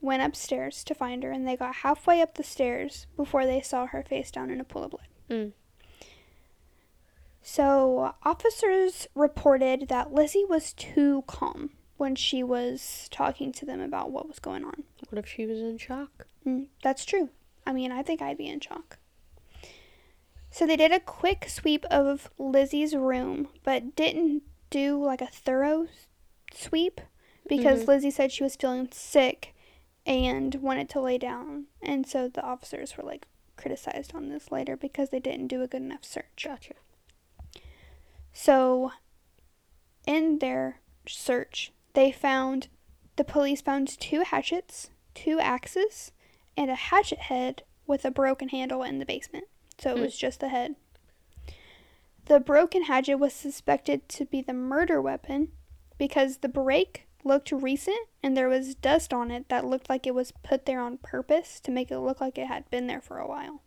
went 0.00 0.22
upstairs 0.22 0.84
to 0.84 0.94
find 0.94 1.24
her, 1.24 1.32
and 1.32 1.48
they 1.48 1.56
got 1.56 1.76
halfway 1.76 2.20
up 2.22 2.34
the 2.34 2.44
stairs 2.44 3.08
before 3.16 3.44
they 3.44 3.60
saw 3.60 3.86
her 3.86 4.04
face 4.04 4.30
down 4.30 4.50
in 4.50 4.60
a 4.60 4.64
pool 4.64 4.84
of 4.84 4.90
blood. 4.92 5.08
Mm. 5.28 5.52
So 7.42 8.14
officers 8.22 9.08
reported 9.16 9.88
that 9.88 10.12
Lizzie 10.12 10.44
was 10.44 10.72
too 10.74 11.24
calm 11.26 11.70
when 11.96 12.14
she 12.14 12.42
was 12.42 13.08
talking 13.10 13.52
to 13.52 13.64
them 13.64 13.80
about 13.80 14.10
what 14.10 14.26
was 14.28 14.38
going 14.38 14.64
on. 14.64 14.84
What 15.08 15.18
if 15.18 15.28
she 15.28 15.46
was 15.46 15.60
in 15.60 15.78
shock? 15.78 16.26
Mm, 16.46 16.66
that's 16.82 17.04
true. 17.04 17.30
I 17.66 17.72
mean, 17.72 17.92
I 17.92 18.02
think 18.02 18.20
I'd 18.20 18.38
be 18.38 18.48
in 18.48 18.60
shock. 18.60 18.98
So 20.50 20.66
they 20.66 20.76
did 20.76 20.92
a 20.92 21.00
quick 21.00 21.46
sweep 21.48 21.84
of 21.86 22.30
Lizzie's 22.38 22.94
room, 22.94 23.48
but 23.64 23.96
didn't 23.96 24.42
do 24.70 25.02
like 25.02 25.20
a 25.20 25.26
thorough 25.26 25.88
sweep 26.52 27.00
because 27.48 27.82
Mhm. 27.84 27.88
Lizzie 27.88 28.10
said 28.10 28.30
she 28.32 28.44
was 28.44 28.56
feeling 28.56 28.88
sick 28.92 29.54
and 30.06 30.54
wanted 30.56 30.88
to 30.90 31.00
lay 31.00 31.18
down. 31.18 31.66
And 31.82 32.06
so 32.06 32.28
the 32.28 32.42
officers 32.42 32.96
were 32.96 33.02
like 33.04 33.26
criticized 33.56 34.14
on 34.14 34.28
this 34.28 34.50
later 34.52 34.76
because 34.76 35.10
they 35.10 35.20
didn't 35.20 35.48
do 35.48 35.62
a 35.62 35.66
good 35.66 35.82
enough 35.82 36.04
search. 36.04 36.44
Gotcha. 36.44 36.74
So, 38.32 38.92
in 40.06 40.38
their 40.40 40.80
search, 41.06 41.72
they 41.94 42.12
found 42.12 42.68
the 43.16 43.24
police 43.24 43.60
found 43.60 43.88
two 44.00 44.20
hatchets, 44.20 44.90
two 45.14 45.38
axes, 45.40 46.12
and 46.56 46.70
a 46.70 46.74
hatchet 46.74 47.18
head 47.20 47.62
with 47.86 48.04
a 48.04 48.10
broken 48.10 48.48
handle 48.48 48.82
in 48.82 48.98
the 48.98 49.06
basement. 49.06 49.44
So 49.78 49.90
it 49.92 49.96
Hmm. 49.96 50.02
was 50.02 50.16
just 50.16 50.40
the 50.40 50.48
head. 50.48 50.76
The 52.26 52.40
broken 52.40 52.84
hatchet 52.84 53.16
was 53.18 53.32
suspected 53.34 54.08
to 54.10 54.24
be 54.24 54.40
the 54.40 54.54
murder 54.54 55.00
weapon 55.00 55.52
because 55.98 56.38
the 56.38 56.48
break 56.48 57.06
looked 57.22 57.52
recent 57.52 58.08
and 58.22 58.36
there 58.36 58.48
was 58.48 58.74
dust 58.74 59.12
on 59.12 59.30
it 59.30 59.48
that 59.48 59.64
looked 59.64 59.88
like 59.88 60.06
it 60.06 60.14
was 60.14 60.32
put 60.42 60.66
there 60.66 60.80
on 60.80 60.98
purpose 60.98 61.60
to 61.60 61.70
make 61.70 61.90
it 61.90 61.98
look 61.98 62.20
like 62.20 62.38
it 62.38 62.46
had 62.46 62.68
been 62.70 62.86
there 62.86 63.00
for 63.00 63.18
a 63.18 63.26
while. 63.28 63.60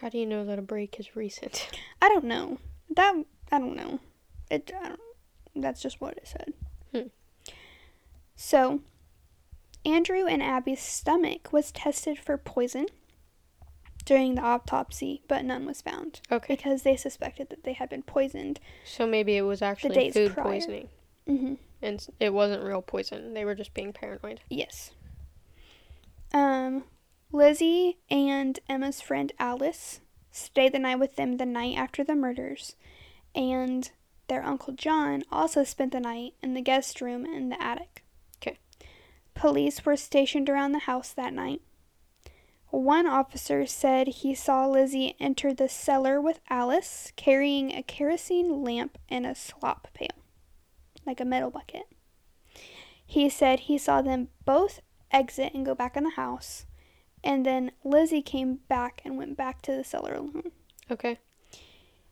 How 0.00 0.08
do 0.08 0.18
you 0.18 0.26
know 0.26 0.44
that 0.44 0.58
a 0.58 0.62
break 0.62 0.98
is 1.00 1.16
recent? 1.16 1.68
I 2.02 2.08
don't 2.08 2.24
know. 2.24 2.58
That 2.94 3.14
I 3.50 3.58
don't 3.58 3.76
know. 3.76 4.00
It 4.50 4.70
I 4.78 4.88
don't, 4.88 5.00
that's 5.56 5.80
just 5.80 6.00
what 6.00 6.16
it 6.18 6.28
said. 6.28 6.52
Hmm. 6.92 7.08
So, 8.36 8.80
Andrew 9.84 10.26
and 10.26 10.42
Abby's 10.42 10.80
stomach 10.80 11.52
was 11.52 11.70
tested 11.70 12.18
for 12.18 12.36
poison 12.36 12.86
during 14.04 14.34
the 14.34 14.42
autopsy, 14.42 15.22
but 15.28 15.44
none 15.44 15.66
was 15.66 15.80
found 15.80 16.20
Okay. 16.30 16.54
because 16.54 16.82
they 16.82 16.96
suspected 16.96 17.48
that 17.50 17.64
they 17.64 17.72
had 17.72 17.88
been 17.88 18.02
poisoned. 18.02 18.60
So 18.84 19.06
maybe 19.06 19.36
it 19.36 19.42
was 19.42 19.62
actually 19.62 20.10
food 20.10 20.32
prior. 20.32 20.44
poisoning. 20.46 20.88
hmm 21.26 21.54
And 21.80 22.06
it 22.20 22.32
wasn't 22.34 22.64
real 22.64 22.82
poison. 22.82 23.34
They 23.34 23.44
were 23.44 23.54
just 23.54 23.72
being 23.74 23.92
paranoid. 23.92 24.40
Yes. 24.50 24.90
Um, 26.32 26.84
Lizzie 27.32 27.98
and 28.10 28.58
Emma's 28.68 29.00
friend 29.00 29.32
Alice 29.38 30.00
stayed 30.30 30.72
the 30.72 30.78
night 30.80 30.98
with 30.98 31.16
them 31.16 31.36
the 31.36 31.46
night 31.46 31.76
after 31.78 32.02
the 32.02 32.16
murders, 32.16 32.74
and 33.34 33.90
their 34.28 34.42
uncle 34.44 34.72
John 34.72 35.22
also 35.30 35.62
spent 35.64 35.92
the 35.92 36.00
night 36.00 36.34
in 36.42 36.54
the 36.54 36.60
guest 36.60 37.00
room 37.00 37.24
in 37.24 37.50
the 37.50 37.62
attic. 37.62 37.93
Police 39.34 39.84
were 39.84 39.96
stationed 39.96 40.48
around 40.48 40.72
the 40.72 40.80
house 40.80 41.12
that 41.12 41.32
night. 41.32 41.60
One 42.70 43.06
officer 43.06 43.66
said 43.66 44.08
he 44.08 44.34
saw 44.34 44.66
Lizzie 44.66 45.14
enter 45.20 45.54
the 45.54 45.68
cellar 45.68 46.20
with 46.20 46.40
Alice 46.50 47.12
carrying 47.14 47.72
a 47.72 47.82
kerosene 47.82 48.62
lamp 48.64 48.98
and 49.08 49.24
a 49.26 49.34
slop 49.34 49.88
pail, 49.94 50.08
like 51.06 51.20
a 51.20 51.24
metal 51.24 51.50
bucket. 51.50 51.84
He 53.06 53.28
said 53.28 53.60
he 53.60 53.78
saw 53.78 54.02
them 54.02 54.28
both 54.44 54.80
exit 55.12 55.54
and 55.54 55.64
go 55.64 55.74
back 55.74 55.96
in 55.96 56.04
the 56.04 56.10
house, 56.10 56.66
and 57.22 57.46
then 57.46 57.70
Lizzie 57.84 58.22
came 58.22 58.56
back 58.68 59.02
and 59.04 59.16
went 59.16 59.36
back 59.36 59.62
to 59.62 59.72
the 59.72 59.84
cellar 59.84 60.14
alone. 60.14 60.50
Okay. 60.90 61.18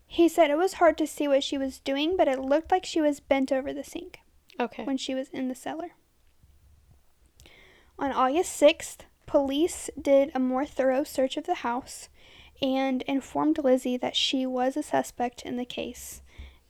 He 0.06 0.28
said 0.28 0.50
it 0.50 0.58
was 0.58 0.74
hard 0.74 0.96
to 0.98 1.06
see 1.06 1.26
what 1.26 1.42
she 1.42 1.58
was 1.58 1.80
doing, 1.80 2.16
but 2.16 2.28
it 2.28 2.38
looked 2.38 2.70
like 2.70 2.84
she 2.84 3.00
was 3.00 3.18
bent 3.18 3.50
over 3.50 3.72
the 3.72 3.82
sink 3.82 4.20
Okay. 4.60 4.84
when 4.84 4.96
she 4.98 5.14
was 5.14 5.28
in 5.30 5.48
the 5.48 5.54
cellar. 5.54 5.92
On 7.98 8.12
August 8.12 8.60
6th, 8.60 8.98
police 9.26 9.90
did 10.00 10.30
a 10.34 10.38
more 10.40 10.66
thorough 10.66 11.04
search 11.04 11.36
of 11.36 11.44
the 11.44 11.56
house 11.56 12.08
and 12.60 13.02
informed 13.02 13.58
Lizzie 13.58 13.96
that 13.96 14.16
she 14.16 14.46
was 14.46 14.76
a 14.76 14.82
suspect 14.82 15.42
in 15.42 15.56
the 15.56 15.64
case. 15.64 16.22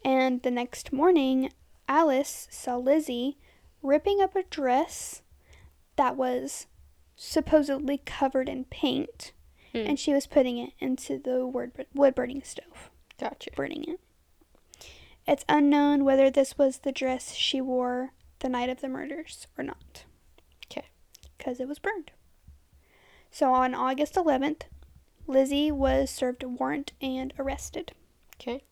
And 0.04 0.42
the 0.42 0.50
next 0.50 0.92
morning, 0.92 1.52
Alice 1.88 2.48
saw 2.50 2.76
Lizzie 2.76 3.38
ripping 3.82 4.20
up 4.20 4.34
a 4.36 4.42
dress 4.44 5.22
that 5.96 6.16
was 6.16 6.66
supposedly 7.16 7.98
covered 7.98 8.48
in 8.48 8.64
paint, 8.64 9.32
Hmm. 9.72 9.78
and 9.78 9.98
she 10.00 10.12
was 10.12 10.26
putting 10.26 10.58
it 10.58 10.72
into 10.80 11.18
the 11.18 11.46
wood 11.46 11.86
wood 11.94 12.14
burning 12.14 12.42
stove 12.42 12.90
Gotcha. 13.18 13.50
burning 13.56 13.84
it. 13.88 14.00
It's 15.26 15.44
unknown 15.48 16.04
whether 16.04 16.30
this 16.30 16.58
was 16.58 16.78
the 16.78 16.92
dress 16.92 17.34
she 17.34 17.60
wore 17.60 18.12
the 18.40 18.48
night 18.48 18.68
of 18.68 18.80
the 18.80 18.88
murders 18.88 19.46
or 19.56 19.64
not. 19.64 20.04
Because 21.42 21.58
it 21.58 21.66
was 21.66 21.80
burned. 21.80 22.12
So 23.32 23.52
on 23.52 23.74
August 23.74 24.14
11th, 24.14 24.62
Lizzie 25.26 25.72
was 25.72 26.08
served 26.08 26.44
a 26.44 26.48
warrant 26.48 26.92
and 27.00 27.34
arrested. 27.36 27.90
Okay. 28.36 28.62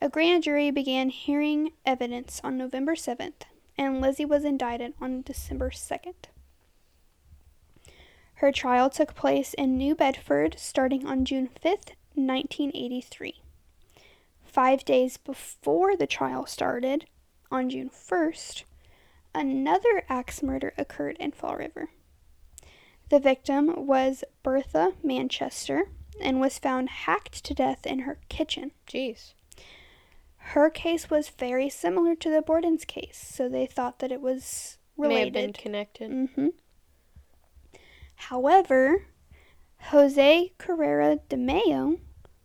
A 0.00 0.08
grand 0.08 0.42
jury 0.42 0.72
began 0.72 1.10
hearing 1.10 1.70
evidence 1.86 2.40
on 2.42 2.58
November 2.58 2.96
7th, 2.96 3.42
and 3.78 4.00
Lizzie 4.00 4.24
was 4.24 4.44
indicted 4.44 4.94
on 5.00 5.22
December 5.22 5.70
2nd. 5.70 6.14
Her 8.34 8.50
trial 8.50 8.90
took 8.90 9.14
place 9.14 9.54
in 9.54 9.78
New 9.78 9.94
Bedford 9.94 10.56
starting 10.58 11.06
on 11.06 11.24
June 11.24 11.50
5th, 11.64 11.94
1983. 12.14 13.42
Five 14.42 14.84
days 14.84 15.18
before 15.18 15.96
the 15.96 16.08
trial 16.08 16.46
started, 16.46 17.06
on 17.52 17.70
June 17.70 17.90
1st, 17.90 18.64
another 19.34 20.04
axe 20.08 20.42
murder 20.42 20.72
occurred 20.76 21.16
in 21.18 21.32
Fall 21.32 21.56
River. 21.56 21.90
The 23.08 23.20
victim 23.20 23.86
was 23.86 24.24
Bertha 24.42 24.94
Manchester 25.02 25.90
and 26.20 26.40
was 26.40 26.58
found 26.58 26.88
hacked 26.88 27.44
to 27.44 27.54
death 27.54 27.86
in 27.86 28.00
her 28.00 28.18
kitchen. 28.28 28.72
Jeez. 28.86 29.34
Her 30.36 30.70
case 30.70 31.08
was 31.10 31.28
very 31.28 31.68
similar 31.68 32.14
to 32.16 32.30
the 32.30 32.42
Borden's 32.42 32.84
case, 32.84 33.16
so 33.32 33.48
they 33.48 33.66
thought 33.66 34.00
that 34.00 34.12
it 34.12 34.20
was 34.20 34.78
related. 34.96 35.14
May 35.14 35.24
have 35.24 35.32
been 35.32 35.52
connected. 35.52 36.10
hmm 36.34 36.48
However, 38.16 39.06
Jose 39.90 40.52
Carrera 40.58 41.18
de 41.28 41.36
Mayo 41.36 41.98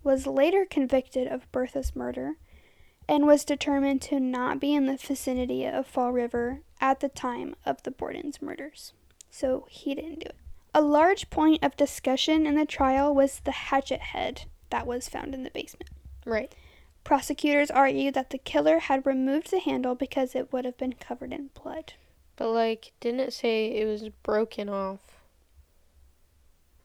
was 0.04 0.26
later 0.26 0.65
convicted 0.65 1.28
of 1.28 1.52
Bertha's 1.52 1.95
murder 1.95 2.38
and 3.07 3.25
was 3.25 3.45
determined 3.45 4.01
to 4.03 4.19
not 4.19 4.59
be 4.59 4.73
in 4.73 4.85
the 4.85 4.97
vicinity 4.97 5.65
of 5.65 5.87
Fall 5.87 6.11
River 6.11 6.61
at 6.81 6.99
the 6.99 7.09
time 7.09 7.55
of 7.65 7.83
the 7.83 7.91
Borden's 7.91 8.41
murders. 8.41 8.93
So 9.29 9.67
he 9.69 9.95
didn't 9.95 10.19
do 10.19 10.27
it. 10.27 10.35
A 10.73 10.81
large 10.81 11.29
point 11.29 11.63
of 11.63 11.77
discussion 11.77 12.45
in 12.45 12.55
the 12.55 12.65
trial 12.65 13.13
was 13.13 13.39
the 13.39 13.51
hatchet 13.51 14.01
head 14.01 14.43
that 14.69 14.85
was 14.85 15.09
found 15.09 15.33
in 15.33 15.43
the 15.43 15.49
basement. 15.49 15.89
Right. 16.25 16.53
Prosecutors 17.03 17.71
argued 17.71 18.13
that 18.15 18.31
the 18.31 18.37
killer 18.37 18.79
had 18.79 19.05
removed 19.05 19.49
the 19.49 19.59
handle 19.59 19.95
because 19.95 20.35
it 20.35 20.51
would 20.51 20.65
have 20.65 20.77
been 20.77 20.93
covered 20.93 21.31
in 21.31 21.49
blood. 21.53 21.93
But 22.35 22.49
like, 22.49 22.91
didn't 22.99 23.21
it 23.21 23.33
say 23.33 23.67
it 23.67 23.85
was 23.85 24.09
broken 24.23 24.69
off? 24.69 24.99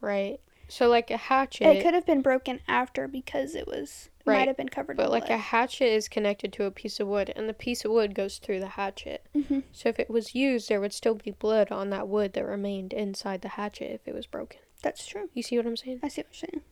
Right. 0.01 0.41
So 0.69 0.89
like 0.89 1.11
a 1.11 1.17
hatchet. 1.17 1.67
It 1.67 1.83
could 1.83 1.93
have 1.93 2.07
been 2.07 2.23
broken 2.23 2.61
after 2.67 3.07
because 3.07 3.55
it 3.55 3.67
was 3.67 4.09
Right. 4.25 4.39
might 4.39 4.49
have 4.49 4.57
been 4.57 4.69
covered 4.69 4.97
But 4.97 5.11
like 5.11 5.31
a 5.31 5.37
hatchet 5.37 5.87
is 5.93 6.09
connected 6.09 6.53
to 6.55 6.65
a 6.65 6.71
piece 6.71 7.01
of 7.01 7.09
wood, 7.09 7.33
and 7.35 7.49
the 7.49 7.55
piece 7.55 7.85
of 7.85 7.91
wood 7.91 8.15
goes 8.15 8.39
through 8.39 8.61
the 8.61 8.69
hatchet. 8.69 9.27
hmm 9.35 9.61
So 9.73 9.89
if 9.89 9.99
it 9.99 10.09
was 10.11 10.35
used, 10.35 10.69
there 10.69 10.81
would 10.81 10.93
still 10.93 11.15
be 11.15 11.31
blood 11.33 11.71
on 11.73 11.91
that 11.91 12.09
wood 12.09 12.33
that 12.35 12.45
remained 12.45 12.93
inside 12.93 13.43
the 13.43 13.49
hatchet 13.49 13.91
if 13.91 14.07
it 14.07 14.15
was 14.15 14.27
broken. 14.27 14.61
That's 14.83 15.07
true. 15.07 15.29
You 15.33 15.43
see 15.43 15.57
what 15.57 15.67
I'm 15.67 15.77
saying? 15.77 16.01
I 16.03 16.09
see 16.09 16.23
what 16.23 16.29
you're 16.43 16.49
saying. 16.51 16.63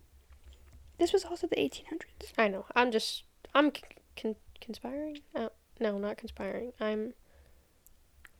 This 0.99 1.13
was 1.13 1.25
also 1.25 1.47
the 1.47 1.57
1800s. 1.57 2.33
I 2.39 2.49
know. 2.49 2.67
I'm 2.77 2.91
just. 2.91 3.25
I'm 3.55 3.75
c- 3.75 3.83
con- 4.17 4.37
conspiring. 4.61 5.19
Oh, 5.35 5.51
no, 5.81 5.99
not 5.99 6.19
conspiring. 6.19 6.73
I'm 6.81 7.15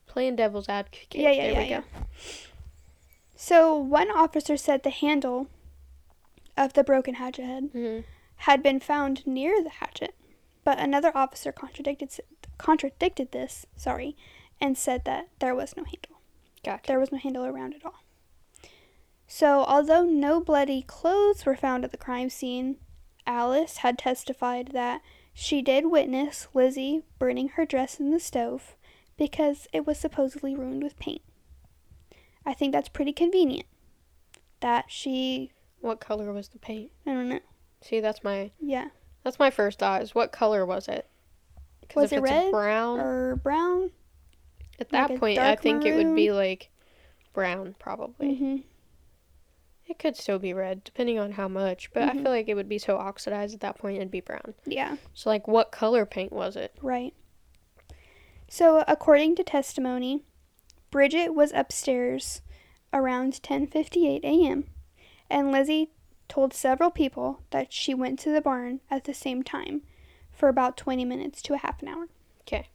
playing 0.07 0.37
devil's 0.37 0.69
advocate. 0.69 1.15
Yeah, 1.15 1.31
yeah, 1.31 1.43
there 1.43 1.53
yeah, 1.53 1.59
we 1.63 1.69
yeah. 1.69 1.81
go. 1.81 2.07
So 3.35 3.75
one 3.77 4.11
officer 4.11 4.57
said 4.57 4.83
the 4.83 4.91
handle 4.91 5.49
of 6.57 6.75
the 6.75 6.85
broken 6.85 7.15
hatchet 7.15 7.45
head 7.47 7.71
hmm 7.73 8.01
had 8.41 8.63
been 8.63 8.81
found 8.81 9.27
near 9.27 9.63
the 9.63 9.71
hatchet, 9.71 10.15
but 10.65 10.79
another 10.79 11.13
officer 11.15 11.53
contradicted 11.53 12.11
contradicted 12.59 13.33
this. 13.33 13.67
Sorry, 13.77 14.17
and 14.61 14.77
said 14.77 15.05
that 15.05 15.29
there 15.41 15.55
was 15.55 15.77
no 15.77 15.85
handle. 15.85 16.21
Gotcha. 16.65 16.85
There 16.87 17.01
was 17.01 17.13
no 17.13 17.19
handle 17.19 17.45
around 17.45 17.75
at 17.75 17.85
all. 17.85 18.05
So, 19.27 19.65
although 19.65 20.05
no 20.05 20.41
bloody 20.41 20.83
clothes 20.83 21.47
were 21.47 21.57
found 21.57 21.85
at 21.85 21.93
the 21.93 21.97
crime 21.97 22.31
scene, 22.31 22.77
Alice 23.27 23.79
had 23.79 23.99
testified 23.99 24.69
that 24.73 25.03
she 25.33 25.63
did 25.63 25.87
witness 25.87 26.49
Lizzie 26.53 27.03
burning 27.19 27.51
her 27.51 27.65
dress 27.65 28.01
in 28.01 28.11
the 28.11 28.19
stove 28.19 28.75
because 29.17 29.69
it 29.73 29.87
was 29.87 29.99
supposedly 29.99 30.55
ruined 30.57 30.83
with 30.83 30.99
paint. 30.99 31.23
I 32.45 32.55
think 32.55 32.73
that's 32.73 32.89
pretty 32.89 33.13
convenient. 33.13 33.67
That 34.61 34.87
she, 34.89 35.53
What 35.81 36.01
color 36.01 36.33
was 36.33 36.49
the 36.49 36.59
paint? 36.59 36.91
I 37.07 37.13
don't 37.13 37.29
know. 37.29 37.41
See, 37.83 38.01
that's 38.01 38.23
my 38.23 38.51
Yeah. 38.61 38.89
that's 39.23 39.39
my 39.39 39.51
first 39.51 39.79
thought. 39.79 40.03
Is 40.03 40.15
what 40.15 40.33
color 40.33 40.65
was 40.67 40.89
it? 40.89 41.07
Was 41.95 42.07
if 42.07 42.13
it 42.13 42.17
it's 42.21 42.31
red 42.31 42.51
brown, 42.51 43.01
Or 43.01 43.37
brown? 43.37 43.91
at 44.79 44.91
that 44.91 45.11
a 45.11 45.19
point, 45.19 45.39
I 45.39 45.57
think 45.57 45.85
it 45.85 45.95
would 45.97 46.15
be 46.15 46.31
like 46.33 46.71
brown, 47.33 47.75
probably. 47.79 48.35
hmm 48.37 48.57
It 49.87 49.99
could 49.99 50.17
still 50.17 50.39
be 50.39 50.53
red, 50.55 50.85
depending 50.85 51.19
on 51.19 51.33
how 51.33 51.49
much. 51.49 51.93
But 51.93 52.05
I 52.05 52.13
Mhm. 52.13 52.23
feel 52.23 52.31
like 52.31 52.49
it 52.49 52.55
would 52.55 52.69
be 52.69 52.79
so 52.79 52.97
oxidized 52.97 53.55
at 53.55 53.61
that 53.61 53.77
point, 53.79 53.97
it'd 53.97 54.11
be 54.11 54.21
brown. 54.21 54.55
Yeah. 54.65 54.97
So, 55.15 55.29
like, 55.31 55.49
what 55.49 55.73
color 55.73 56.07
paint 56.07 56.33
was 56.33 56.55
it? 56.55 56.77
Right. 56.81 57.13
So, 58.49 58.85
according 58.87 59.35
to 59.37 59.45
testimony, 59.45 60.23
Bridget 60.91 61.35
was 61.35 61.53
upstairs 61.53 62.41
around 62.93 63.43
10:58 63.43 64.25
a.m. 64.25 64.69
and 65.29 65.51
Lizzie 65.53 65.91
told 66.31 66.55
several 66.55 66.91
people 66.91 67.43
that 67.51 67.73
she 67.73 67.93
went 67.93 68.19
to 68.21 68.31
the 68.31 68.41
barn 68.41 68.81
at 68.91 69.05
the 69.05 69.13
same 69.13 69.43
time 69.43 69.83
for 70.33 70.49
about 70.49 70.77
20 70.77 71.05
minutes 71.05 71.43
to 71.43 71.55
a 71.55 71.59
half 71.59 71.83
an 71.83 71.89
hour. 71.89 72.09
Okay. 72.43 72.69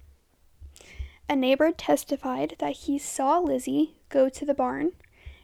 A 1.28 1.36
neighbor 1.36 1.72
testified 1.72 2.56
that 2.60 2.76
he 2.76 3.00
saw 3.00 3.40
Lizzie 3.40 3.96
go 4.10 4.30
to 4.30 4.46
the 4.46 4.54
barn 4.54 4.92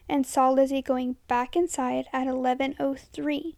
and 0.08 0.28
saw 0.28 0.52
Lizzie 0.52 0.82
going 0.82 1.15
back 1.28 1.56
inside 1.56 2.06
at 2.13 2.28
11:03. 2.28 3.56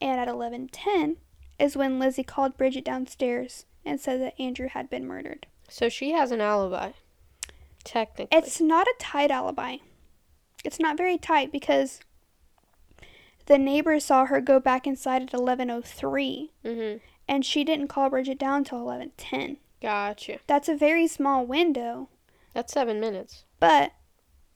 And 0.00 0.20
at 0.20 0.28
11:10 0.28 1.16
is 1.58 1.76
when 1.76 1.98
Lizzie 1.98 2.24
called 2.24 2.56
Bridget 2.56 2.84
downstairs 2.84 3.66
and 3.84 4.00
said 4.00 4.20
that 4.20 4.40
Andrew 4.40 4.68
had 4.68 4.88
been 4.88 5.06
murdered. 5.06 5.46
So 5.68 5.88
she 5.88 6.12
has 6.12 6.30
an 6.30 6.40
alibi. 6.40 6.92
Technically. 7.84 8.38
It's 8.38 8.60
not 8.60 8.86
a 8.86 8.94
tight 8.98 9.30
alibi. 9.30 9.78
It's 10.64 10.78
not 10.78 10.96
very 10.96 11.18
tight 11.18 11.50
because 11.50 12.00
the 13.52 13.58
neighbors 13.58 14.02
saw 14.06 14.24
her 14.24 14.40
go 14.40 14.58
back 14.58 14.86
inside 14.86 15.20
at 15.20 15.32
11:03 15.32 16.48
mm-hmm. 16.64 16.98
and 17.28 17.44
she 17.44 17.64
didn't 17.64 17.88
call 17.88 18.08
Bridget 18.08 18.38
down 18.38 18.64
till 18.64 18.78
11:10. 18.78 19.58
Gotcha. 19.82 20.38
That's 20.46 20.68
a 20.70 20.76
very 20.76 21.06
small 21.06 21.44
window, 21.44 22.08
That's 22.54 22.72
seven 22.72 22.98
minutes. 22.98 23.44
but 23.60 23.92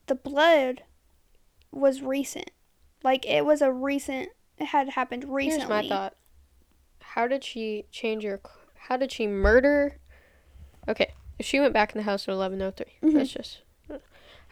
the 0.07 0.15
blood 0.15 0.81
was 1.71 2.01
recent. 2.01 2.49
Like 3.03 3.23
it 3.27 3.45
was 3.45 3.61
a 3.61 3.71
recent 3.71 4.29
it 4.57 4.65
had 4.65 4.89
happened 4.89 5.25
recently. 5.25 5.59
Here's 5.67 5.69
my 5.69 5.87
thought. 5.87 6.15
How 7.01 7.27
did 7.27 7.43
she 7.43 7.85
change 7.91 8.23
her? 8.23 8.41
How 8.87 8.97
did 8.97 9.11
she 9.11 9.27
murder? 9.27 9.99
Okay, 10.87 11.13
if 11.37 11.45
she 11.45 11.59
went 11.59 11.73
back 11.73 11.93
in 11.93 11.99
the 11.99 12.03
house 12.03 12.27
at 12.27 12.31
eleven 12.31 12.59
oh 12.63 12.71
three, 12.71 12.97
Mhm. 13.03 13.13
let's 13.13 13.31
just. 13.31 13.61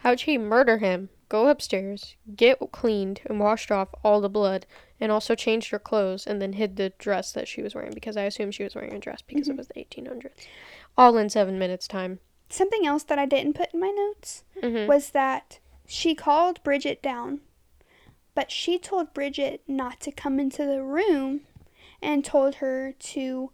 How 0.00 0.10
would 0.10 0.20
she 0.20 0.38
murder 0.38 0.78
him? 0.78 1.08
Go 1.28 1.48
upstairs, 1.48 2.14
get 2.36 2.58
cleaned 2.70 3.20
and 3.26 3.40
washed 3.40 3.72
off 3.72 3.88
all 4.04 4.20
the 4.20 4.28
blood, 4.28 4.64
and 5.00 5.10
also 5.10 5.34
changed 5.34 5.70
her 5.70 5.78
clothes, 5.78 6.24
and 6.26 6.40
then 6.40 6.52
hid 6.52 6.76
the 6.76 6.90
dress 6.98 7.32
that 7.32 7.48
she 7.48 7.62
was 7.62 7.74
wearing 7.74 7.92
because 7.92 8.16
I 8.16 8.22
assume 8.22 8.52
she 8.52 8.62
was 8.62 8.74
wearing 8.76 8.94
a 8.94 8.98
dress 9.00 9.22
because 9.22 9.48
Mhm. 9.48 9.50
it 9.52 9.56
was 9.56 9.66
the 9.68 9.78
eighteen 9.78 10.06
hundreds. 10.06 10.46
All 10.96 11.16
in 11.18 11.28
seven 11.28 11.58
minutes 11.58 11.88
time. 11.88 12.20
Something 12.48 12.86
else 12.86 13.02
that 13.04 13.18
I 13.18 13.26
didn't 13.26 13.54
put 13.54 13.74
in 13.74 13.80
my 13.80 13.90
notes 13.90 14.44
Mm-hmm. 14.62 14.86
was 14.86 15.10
that 15.10 15.58
she 15.84 16.14
called 16.14 16.62
Bridget 16.62 17.02
down, 17.02 17.40
but 18.36 18.52
she 18.52 18.78
told 18.78 19.12
Bridget 19.12 19.62
not 19.66 19.98
to 20.00 20.12
come 20.12 20.38
into 20.38 20.64
the 20.64 20.82
room 20.84 21.40
and 22.00 22.24
told 22.24 22.56
her 22.56 22.92
to 22.92 23.50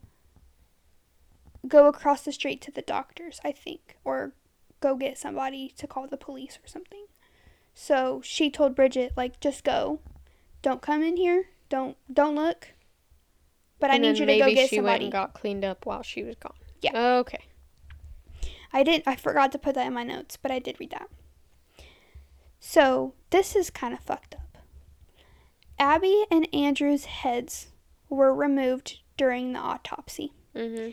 go 1.67 1.87
across 1.87 2.23
the 2.25 2.33
street 2.33 2.61
to 2.63 2.71
the 2.71 2.83
doctor's, 2.83 3.41
I 3.45 3.53
think, 3.53 3.97
or 4.05 4.35
go 4.81 4.95
get 4.97 5.17
somebody 5.17 5.73
to 5.79 5.87
call 5.87 6.07
the 6.09 6.17
police 6.17 6.59
or 6.63 6.67
something. 6.67 7.07
So 7.75 8.21
she 8.23 8.51
told 8.51 8.75
Bridget 8.75 9.13
like 9.17 9.41
just 9.41 9.65
go. 9.65 10.01
Don't 10.63 10.83
come 10.83 11.03
in 11.03 11.17
here. 11.17 11.47
Don't 11.69 11.97
don't 12.13 12.35
look. 12.37 12.69
But 13.81 13.91
I 13.91 13.99
need 13.99 14.19
you 14.19 14.27
to 14.27 14.39
go 14.39 14.47
get 14.49 14.49
somebody. 14.49 14.55
Maybe 14.55 14.69
she 14.69 14.81
went 14.81 15.03
and 15.03 15.13
got 15.13 15.35
cleaned 15.35 15.65
up 15.65 15.87
while 15.87 16.03
she 16.03 16.23
was 16.23 16.37
gone. 16.37 16.55
Yeah. 16.81 17.17
Okay. 17.19 17.41
I 18.73 18.83
didn't 18.83 19.09
I 19.09 19.17
forgot 19.17 19.53
to 19.53 19.59
put 19.59 19.75
that 19.75 19.87
in 19.87 19.93
my 19.95 20.05
notes, 20.05 20.37
but 20.37 20.51
I 20.51 20.59
did 20.59 20.79
read 20.79 20.91
that. 20.91 21.09
So, 22.65 23.15
this 23.31 23.57
is 23.57 23.71
kind 23.71 23.93
of 23.93 23.99
fucked 24.01 24.35
up. 24.37 24.59
Abby 25.79 26.25
and 26.31 26.47
Andrew's 26.55 27.07
heads 27.07 27.69
were 28.09 28.33
removed 28.33 29.01
during 29.17 29.53
the 29.53 29.59
autopsy, 29.59 30.33
Mm-hmm. 30.55 30.91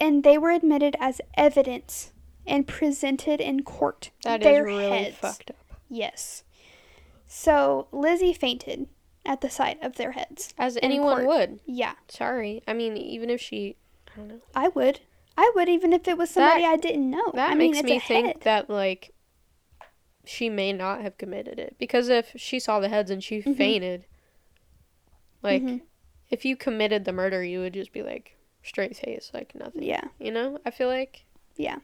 and 0.00 0.24
they 0.24 0.36
were 0.38 0.50
admitted 0.50 0.96
as 0.98 1.20
evidence 1.36 2.12
and 2.46 2.66
presented 2.66 3.40
in 3.40 3.62
court. 3.62 4.10
That 4.24 4.44
is 4.44 4.60
really 4.64 4.88
heads. 4.90 5.16
fucked 5.18 5.50
up. 5.50 5.56
Yes. 5.92 6.42
So, 7.26 7.86
Lizzie 7.92 8.32
fainted 8.32 8.88
at 9.26 9.42
the 9.42 9.50
sight 9.50 9.78
of 9.82 9.96
their 9.96 10.12
heads. 10.12 10.54
As 10.58 10.78
anyone 10.82 11.24
court. 11.24 11.26
would. 11.26 11.60
Yeah, 11.66 11.92
Sorry. 12.08 12.62
I 12.66 12.72
mean, 12.72 12.96
even 12.96 13.28
if 13.30 13.40
she, 13.42 13.76
I 14.12 14.18
don't 14.18 14.28
know. 14.28 14.40
I 14.54 14.68
would. 14.68 15.00
I 15.36 15.52
would 15.54 15.68
even 15.68 15.92
if 15.92 16.08
it 16.08 16.16
was 16.18 16.30
somebody 16.30 16.64
I 16.64 16.76
didn't 16.76 17.10
know. 17.10 17.30
That 17.34 17.50
I 17.52 17.54
mean, 17.54 17.72
makes 17.72 17.82
me 17.84 17.98
think 17.98 18.26
head. 18.26 18.36
that 18.42 18.68
like 18.70 19.14
she 20.24 20.48
may 20.50 20.72
not 20.72 21.00
have 21.00 21.16
committed 21.18 21.58
it 21.58 21.76
because 21.78 22.08
if 22.10 22.32
she 22.36 22.58
saw 22.60 22.80
the 22.80 22.88
heads 22.90 23.10
and 23.10 23.22
she 23.24 23.40
Mhm. 23.42 23.56
fainted, 23.56 24.06
like 25.42 25.62
Mhm. 25.62 25.80
if 26.30 26.44
you 26.44 26.54
committed 26.56 27.04
the 27.06 27.12
murder, 27.12 27.42
you 27.42 27.60
would 27.60 27.72
just 27.74 27.92
be 27.92 28.02
like 28.02 28.36
straight 28.62 28.94
face, 28.96 29.30
like 29.32 29.54
nothing. 29.54 29.82
Yeah. 29.84 30.04
You 30.20 30.30
know, 30.32 30.58
I 30.66 30.70
feel 30.70 30.88
like 30.88 31.24
Yeah. 31.56 31.78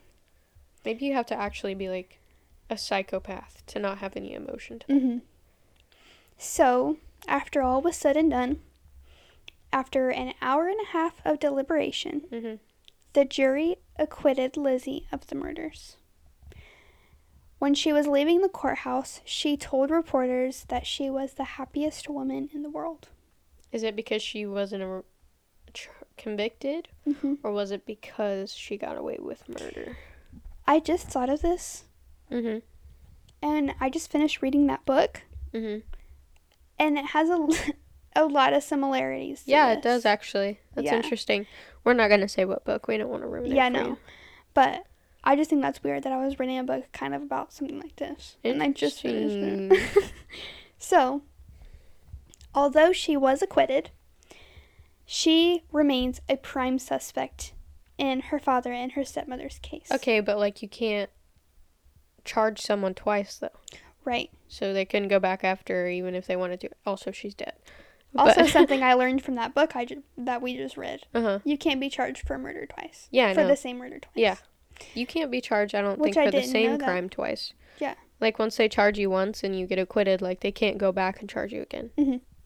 maybe 0.84 1.06
you 1.06 1.14
have 1.14 1.26
to 1.26 1.34
actually 1.34 1.74
be 1.74 1.88
like 1.88 2.20
a 2.70 2.76
psychopath 2.78 3.62
to 3.66 3.78
not 3.78 3.98
have 3.98 4.16
any 4.16 4.34
emotion. 4.34 4.80
To 4.80 4.86
hmm 4.98 5.18
So, 6.36 6.96
after 7.26 7.62
all 7.62 7.80
was 7.82 7.96
said 7.96 8.16
and 8.16 8.30
done, 8.30 8.60
after 9.72 10.10
an 10.10 10.34
hour 10.40 10.68
and 10.68 10.80
a 10.80 10.92
half 10.92 11.20
of 11.24 11.38
deliberation, 11.40 12.22
mm-hmm. 12.32 12.54
the 13.12 13.24
jury 13.24 13.76
acquitted 13.98 14.56
Lizzie 14.56 15.06
of 15.12 15.26
the 15.26 15.34
murders. 15.34 15.96
When 17.58 17.74
she 17.74 17.92
was 17.92 18.06
leaving 18.06 18.40
the 18.40 18.48
courthouse, 18.48 19.20
she 19.24 19.56
told 19.56 19.90
reporters 19.90 20.64
that 20.68 20.86
she 20.86 21.10
was 21.10 21.34
the 21.34 21.44
happiest 21.44 22.08
woman 22.08 22.48
in 22.54 22.62
the 22.62 22.70
world. 22.70 23.08
Is 23.72 23.82
it 23.82 23.96
because 23.96 24.22
she 24.22 24.46
wasn't 24.46 24.84
a, 24.84 25.02
tr- 25.72 25.90
convicted, 26.16 26.88
hmm 27.04 27.34
or 27.42 27.50
was 27.52 27.70
it 27.70 27.84
because 27.84 28.54
she 28.54 28.76
got 28.76 28.96
away 28.96 29.18
with 29.20 29.48
murder? 29.48 29.96
I 30.66 30.78
just 30.80 31.08
thought 31.08 31.30
of 31.30 31.42
this, 31.42 31.84
Mm-hmm. 32.30 32.58
and 33.42 33.74
I 33.80 33.88
just 33.90 34.10
finished 34.10 34.42
reading 34.42 34.66
that 34.66 34.84
book, 34.84 35.22
Mm-hmm. 35.54 35.78
and 36.78 36.98
it 36.98 37.06
has 37.06 37.30
a, 37.30 37.48
a 38.16 38.24
lot 38.26 38.52
of 38.52 38.62
similarities. 38.62 39.44
to 39.44 39.50
Yeah, 39.50 39.72
it 39.72 39.82
does 39.82 40.04
actually. 40.04 40.60
That's 40.74 40.86
Yeah. 40.86 40.96
interesting. 40.96 41.46
We're 41.84 41.94
not 41.94 42.08
gonna 42.08 42.28
say 42.28 42.44
what 42.44 42.64
book. 42.64 42.86
We 42.88 42.98
don't 42.98 43.08
want 43.08 43.22
to 43.22 43.28
ruin 43.28 43.54
Yeah, 43.54 43.68
it. 43.68 43.72
for 43.72 43.78
no. 43.82 43.86
you. 43.90 43.98
But 44.54 44.84
I 45.24 45.36
just 45.36 45.50
think 45.50 45.62
that's 45.62 45.82
weird 45.82 46.02
that 46.04 46.12
I 46.12 46.24
was 46.24 46.38
reading 46.38 46.58
a 46.58 46.64
book 46.64 46.84
kind 46.92 47.14
of 47.14 47.22
about 47.22 47.52
something 47.52 47.80
like 47.80 47.96
this. 47.96 48.36
And 48.44 48.62
I 48.62 48.68
just 48.72 49.00
finished 49.00 49.72
it. 49.72 50.12
so, 50.78 51.22
although 52.54 52.92
she 52.92 53.16
was 53.16 53.40
acquitted, 53.42 53.90
she 55.04 55.64
remains 55.72 56.20
a 56.28 56.36
prime 56.36 56.78
suspect 56.78 57.52
in 57.96 58.20
her 58.20 58.38
father 58.38 58.72
and 58.72 58.92
her 58.92 59.04
stepmother's 59.04 59.58
case. 59.60 59.88
Okay, 59.92 60.20
but 60.20 60.38
like 60.38 60.62
you 60.62 60.68
can't 60.68 61.10
charged 62.28 62.60
someone 62.62 62.94
twice 62.94 63.36
though, 63.38 63.48
Right. 64.04 64.30
so 64.46 64.72
they 64.72 64.84
couldn't 64.84 65.08
go 65.08 65.18
back 65.18 65.42
after 65.44 65.88
even 65.88 66.14
if 66.14 66.26
they 66.26 66.36
wanted 66.36 66.60
to. 66.60 66.70
Also, 66.86 67.10
she's 67.10 67.34
dead. 67.34 67.54
Also, 68.16 68.46
something 68.46 68.82
I 68.82 68.94
learned 68.94 69.22
from 69.22 69.34
that 69.34 69.54
book 69.54 69.74
I 69.76 69.84
ju- 69.84 70.02
that 70.16 70.40
we 70.42 70.56
just 70.56 70.76
read. 70.76 71.06
Uh 71.14 71.22
huh. 71.22 71.38
You 71.44 71.58
can't 71.58 71.80
be 71.80 71.90
charged 71.90 72.26
for 72.26 72.38
murder 72.38 72.66
twice. 72.66 73.08
Yeah, 73.10 73.28
I 73.28 73.34
for 73.34 73.40
know. 73.42 73.48
the 73.48 73.56
same 73.56 73.78
murder 73.78 73.98
twice. 73.98 74.12
Yeah. 74.14 74.36
You 74.94 75.06
can't 75.06 75.30
be 75.30 75.40
charged. 75.40 75.74
I 75.74 75.80
don't 75.82 75.98
Which 75.98 76.14
think 76.14 76.16
I 76.18 76.24
for 76.26 76.30
the 76.30 76.40
didn't 76.40 76.52
same 76.52 76.78
that. 76.78 76.84
crime 76.86 77.08
twice. 77.08 77.52
Yeah. 77.80 77.94
Like 78.20 78.38
once 78.38 78.56
they 78.56 78.68
charge 78.68 78.98
you 78.98 79.10
once 79.10 79.42
and 79.44 79.58
you 79.58 79.66
get 79.66 79.78
acquitted, 79.78 80.22
like 80.22 80.40
they 80.40 80.52
can't 80.52 80.78
go 80.78 80.92
back 80.92 81.20
and 81.20 81.28
charge 81.28 81.52
you 81.52 81.62
again. 81.62 81.90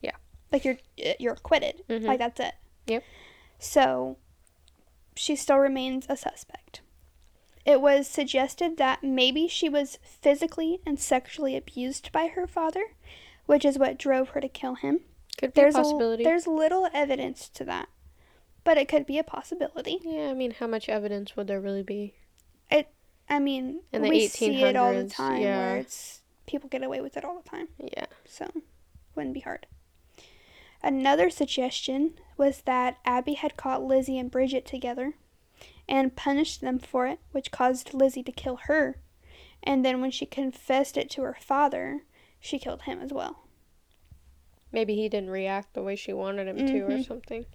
Yeah. 0.01 0.11
Like 0.51 0.65
you're 0.65 0.77
you're 1.19 1.33
acquitted. 1.33 1.83
Mhm. 1.89 2.03
Like 2.05 2.19
that's 2.19 2.39
it. 2.39 2.53
Yep. 2.87 3.03
So 3.59 4.17
she 5.15 5.35
still 5.35 5.57
remains 5.57 6.05
a 6.09 6.17
suspect. 6.17 6.81
It 7.65 7.79
was 7.79 8.07
suggested 8.07 8.77
that 8.77 9.03
maybe 9.03 9.47
she 9.47 9.69
was 9.69 9.97
physically 10.03 10.81
and 10.85 10.99
sexually 10.99 11.55
abused 11.55 12.11
by 12.11 12.27
her 12.27 12.45
father, 12.45 12.95
which 13.45 13.63
is 13.63 13.77
what 13.77 13.97
drove 13.97 14.29
her 14.29 14.41
to 14.41 14.49
kill 14.49 14.75
him. 14.75 15.01
Could 15.37 15.53
be 15.53 15.61
There's 15.61 15.75
a 15.75 15.79
possibility. 15.79 16.23
A, 16.23 16.25
there's 16.25 16.45
little 16.45 16.89
evidence 16.93 17.47
to 17.49 17.63
that, 17.65 17.87
but 18.63 18.77
it 18.77 18.87
could 18.89 19.05
be 19.05 19.17
a 19.17 19.23
possibility. 19.23 19.99
yeah, 20.03 20.29
I 20.29 20.33
mean, 20.33 20.51
how 20.51 20.67
much 20.67 20.89
evidence 20.89 21.35
would 21.37 21.47
there 21.47 21.61
really 21.61 21.83
be? 21.83 22.15
It, 22.69 22.89
I 23.29 23.39
mean, 23.39 23.81
In 23.93 24.01
the 24.01 24.09
we 24.09 24.27
see 24.27 24.61
it 24.61 24.75
all 24.75 24.93
the 24.93 25.07
time 25.07 25.41
yeah. 25.41 25.57
where 25.57 25.77
it's 25.77 26.21
people 26.45 26.69
get 26.69 26.83
away 26.83 26.99
with 26.99 27.15
it 27.15 27.23
all 27.23 27.41
the 27.41 27.49
time. 27.49 27.69
Yeah. 27.79 28.05
so 28.27 28.49
wouldn't 29.15 29.33
be 29.33 29.39
hard. 29.39 29.67
Another 30.81 31.29
suggestion 31.29 32.15
was 32.35 32.61
that 32.65 32.97
Abby 33.05 33.35
had 33.35 33.55
caught 33.55 33.83
Lizzie 33.83 34.19
and 34.19 34.29
Bridget 34.29 34.65
together 34.65 35.13
and 35.87 36.15
punished 36.15 36.61
them 36.61 36.79
for 36.79 37.07
it, 37.07 37.19
which 37.31 37.51
caused 37.51 37.93
Lizzie 37.93 38.23
to 38.23 38.31
kill 38.31 38.57
her. 38.63 38.97
And 39.61 39.83
then 39.85 40.01
when 40.01 40.11
she 40.11 40.25
confessed 40.25 40.97
it 40.97 41.09
to 41.11 41.21
her 41.23 41.37
father, 41.39 42.03
she 42.39 42.59
killed 42.59 42.83
him 42.83 42.99
as 43.01 43.13
well. 43.13 43.47
Maybe 44.71 44.95
he 44.95 45.07
didn't 45.07 45.29
react 45.29 45.73
the 45.73 45.83
way 45.83 45.95
she 45.95 46.13
wanted 46.13 46.47
him 46.47 46.57
to 46.65 46.79
or 46.81 46.89
Mhm. 46.89 47.05
something. 47.07 47.45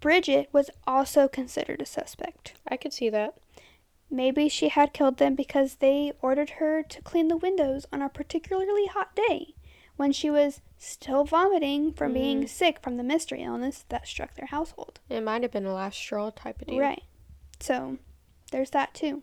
Bridget 0.00 0.48
was 0.52 0.70
also 0.86 1.28
considered 1.28 1.80
a 1.80 1.86
suspect. 1.86 2.54
I 2.66 2.76
could 2.76 2.92
see 2.92 3.08
that. 3.10 3.38
Maybe 4.10 4.48
she 4.48 4.68
had 4.68 4.92
killed 4.92 5.16
them 5.16 5.34
because 5.34 5.76
they 5.76 6.12
ordered 6.20 6.50
her 6.50 6.82
to 6.82 7.02
clean 7.02 7.28
the 7.28 7.36
windows 7.36 7.86
on 7.92 8.02
a 8.02 8.08
particularly 8.08 8.86
hot 8.86 9.14
day 9.16 9.54
when 9.96 10.12
she 10.12 10.28
was 10.30 10.60
still 10.84 11.24
vomiting 11.24 11.92
from 11.92 12.12
being 12.12 12.42
Mhm. 12.42 12.48
sick 12.48 12.80
from 12.80 12.96
the 12.96 13.02
mystery 13.02 13.42
illness 13.42 13.84
that 13.88 14.06
struck 14.06 14.34
their 14.34 14.46
household. 14.46 15.00
It 15.08 15.22
might 15.22 15.42
have 15.42 15.50
been 15.52 15.66
a 15.66 15.72
last 15.74 15.96
straw 15.98 16.30
type 16.30 16.60
of 16.60 16.68
deal. 16.68 16.78
Right. 16.78 17.02
So 17.60 17.98
there's 18.50 18.70
that 18.70 18.94
too. 18.94 19.22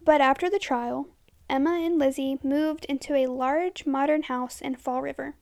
But 0.00 0.20
after 0.20 0.50
the 0.50 0.58
trial, 0.58 1.06
Emma 1.48 1.78
and 1.80 1.98
Lizzie 1.98 2.38
moved 2.42 2.84
into 2.86 3.14
a 3.14 3.26
large 3.26 3.86
modern 3.86 4.24
house 4.24 4.60
in 4.60 4.74
Fall 4.76 5.02
River. 5.02 5.34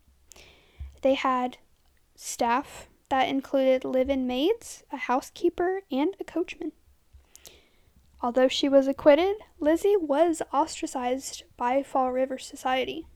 They 1.02 1.14
had 1.14 1.58
staff 2.14 2.88
that 3.08 3.28
included 3.28 3.84
live 3.84 4.10
in 4.10 4.26
maids, 4.26 4.84
a 4.92 4.96
housekeeper, 4.96 5.82
and 5.90 6.14
a 6.20 6.24
coachman. 6.24 6.72
Although 8.22 8.48
she 8.48 8.68
was 8.68 8.86
acquitted, 8.86 9.36
Lizzie 9.58 9.96
was 9.96 10.42
ostracized 10.52 11.44
by 11.56 11.82
Fall 11.82 12.12
River 12.12 12.36
society. 12.38 13.06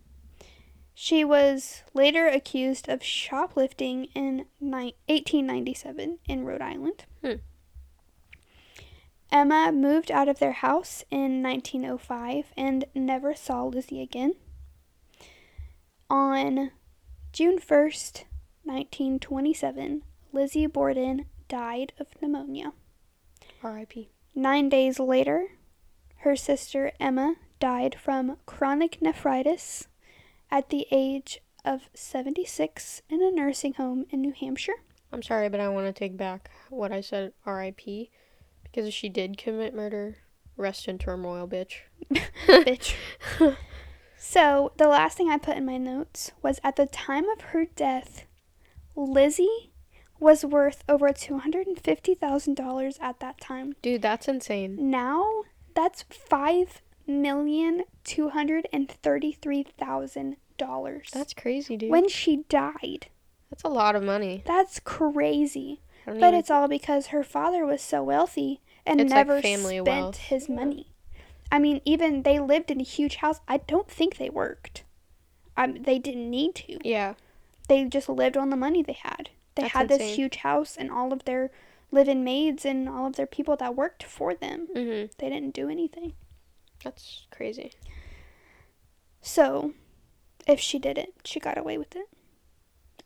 She 0.94 1.24
was 1.24 1.82
later 1.92 2.28
accused 2.28 2.88
of 2.88 3.02
shoplifting 3.02 4.06
in 4.14 4.46
ni- 4.60 4.94
1897 5.08 6.18
in 6.26 6.44
Rhode 6.44 6.62
Island. 6.62 7.04
Hmm. 7.20 7.32
Emma 9.32 9.72
moved 9.72 10.12
out 10.12 10.28
of 10.28 10.38
their 10.38 10.52
house 10.52 11.04
in 11.10 11.42
1905 11.42 12.52
and 12.56 12.84
never 12.94 13.34
saw 13.34 13.64
Lizzie 13.64 14.00
again. 14.00 14.34
On 16.08 16.70
June 17.32 17.58
1st, 17.58 18.24
1927, 18.62 20.02
Lizzie 20.32 20.66
Borden 20.66 21.26
died 21.48 21.92
of 21.98 22.06
pneumonia. 22.22 22.72
R.I.P. 23.62 24.10
Nine 24.36 24.68
days 24.68 25.00
later, 25.00 25.48
her 26.18 26.36
sister 26.36 26.92
Emma 27.00 27.34
died 27.58 27.96
from 28.00 28.36
chronic 28.46 29.02
nephritis 29.02 29.88
at 30.54 30.68
the 30.68 30.86
age 30.92 31.40
of 31.64 31.88
76 31.94 33.02
in 33.10 33.20
a 33.20 33.32
nursing 33.32 33.74
home 33.74 34.06
in 34.10 34.20
New 34.20 34.32
Hampshire. 34.32 34.76
I'm 35.12 35.20
sorry, 35.20 35.48
but 35.48 35.58
I 35.58 35.68
want 35.68 35.88
to 35.88 35.92
take 35.92 36.16
back 36.16 36.48
what 36.70 36.92
I 36.92 37.00
said 37.00 37.32
R.I.P. 37.44 38.08
Because 38.62 38.86
if 38.86 38.94
she 38.94 39.08
did 39.08 39.36
commit 39.36 39.74
murder, 39.74 40.18
rest 40.56 40.86
in 40.86 40.96
turmoil, 40.96 41.48
bitch. 41.48 41.80
Bitch. 42.46 42.94
So, 44.16 44.72
the 44.78 44.88
last 44.88 45.18
thing 45.18 45.28
I 45.28 45.36
put 45.36 45.58
in 45.58 45.66
my 45.66 45.76
notes 45.76 46.32
was 46.40 46.58
at 46.64 46.76
the 46.76 46.86
time 46.86 47.28
of 47.28 47.42
her 47.52 47.66
death, 47.66 48.24
Lizzie 48.96 49.70
was 50.18 50.46
worth 50.46 50.82
over 50.88 51.10
$250,000 51.10 53.02
at 53.02 53.20
that 53.20 53.38
time. 53.38 53.74
Dude, 53.82 54.00
that's 54.00 54.26
insane. 54.26 54.90
Now, 54.90 55.42
that's 55.74 56.04
five 56.04 56.80
million 57.06 57.84
two 58.02 58.30
hundred 58.30 58.66
and 58.72 58.90
thirty-three 58.90 59.64
thousand 59.78 60.36
dollars. 60.56 61.08
That's 61.12 61.34
crazy, 61.34 61.76
dude. 61.76 61.90
when 61.90 62.08
she 62.08 62.44
died. 62.48 63.06
that's 63.50 63.62
a 63.64 63.68
lot 63.68 63.94
of 63.96 64.02
money. 64.02 64.42
That's 64.46 64.80
crazy. 64.80 65.80
But 66.06 66.16
even- 66.16 66.34
it's 66.34 66.50
all 66.50 66.68
because 66.68 67.08
her 67.08 67.22
father 67.24 67.64
was 67.64 67.80
so 67.80 68.02
wealthy 68.02 68.60
and 68.84 69.00
It's 69.00 69.10
like 69.10 69.26
never 69.26 69.40
family 69.40 69.76
spent 69.80 69.86
wealth. 69.86 70.16
his 70.18 70.48
money. 70.48 70.88
I 71.52 71.58
mean, 71.58 71.80
even 71.84 72.22
they 72.22 72.38
lived 72.40 72.70
in 72.70 72.80
a 72.80 72.84
huge 72.84 73.16
house. 73.16 73.40
I 73.48 73.58
don't 73.58 73.88
think 73.88 74.16
they 74.16 74.28
worked. 74.30 74.82
Um, 75.56 75.82
they 75.82 75.98
didn't 75.98 76.28
need 76.30 76.54
to. 76.56 76.78
yeah. 76.88 77.14
They 77.68 77.84
just 77.84 78.08
lived 78.08 78.36
on 78.36 78.50
the 78.50 78.56
money 78.56 78.82
they 78.82 78.92
had. 79.00 79.30
They 79.54 79.62
That's 79.62 79.72
had 79.74 79.88
this 79.88 80.00
insane. 80.00 80.16
huge 80.16 80.36
house 80.36 80.76
and 80.76 80.90
all 80.90 81.12
of 81.12 81.24
their 81.24 81.50
live-in 81.90 82.24
maids 82.24 82.64
and 82.66 82.88
all 82.88 83.06
of 83.06 83.14
their 83.16 83.26
people 83.26 83.56
that 83.56 83.74
worked 83.76 84.02
for 84.02 84.34
them. 84.34 84.66
Mhm. 84.74 85.14
They 85.16 85.28
didn't 85.30 85.54
do 85.54 85.68
anything. 85.70 86.14
That's 86.82 87.26
crazy. 87.30 87.72
So, 89.22 89.72
if 90.46 90.60
she 90.60 90.78
did 90.78 90.98
it, 90.98 91.14
she 91.24 91.40
got 91.40 91.58
away 91.58 91.78
with 91.78 91.96
it. 91.96 92.08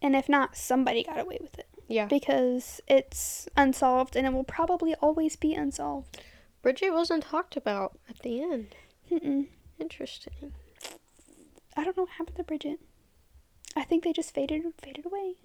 And 0.01 0.15
if 0.15 0.29
not, 0.29 0.57
somebody 0.57 1.03
got 1.03 1.19
away 1.19 1.39
with 1.41 1.59
it. 1.59 1.67
Yeah. 1.89 2.07
Because 2.07 2.81
it's 2.87 3.49
unsolved 3.57 4.15
and 4.15 4.27
it 4.27 4.33
will 4.33 4.45
probably 4.45 4.95
always 4.97 5.37
be 5.37 5.55
unsolved. 5.55 6.21
Bridget 6.63 6.91
wasn't 6.91 7.25
talked 7.25 7.57
about 7.57 7.99
at 8.09 8.19
the 8.21 8.43
end. 8.43 8.75
Mm-mm. 9.11 9.47
Interesting. 9.79 10.53
I 11.77 11.85
don't 11.85 11.97
know 11.97 12.03
what 12.05 12.13
happened 12.13 12.37
to 12.37 12.45
Bridget. 12.45 12.81
I 13.77 13.85
think 13.85 14.05
they 14.05 14.13
just 14.13 14.35
faded 14.35 14.63
faded 14.83 15.07
away. 15.07 15.37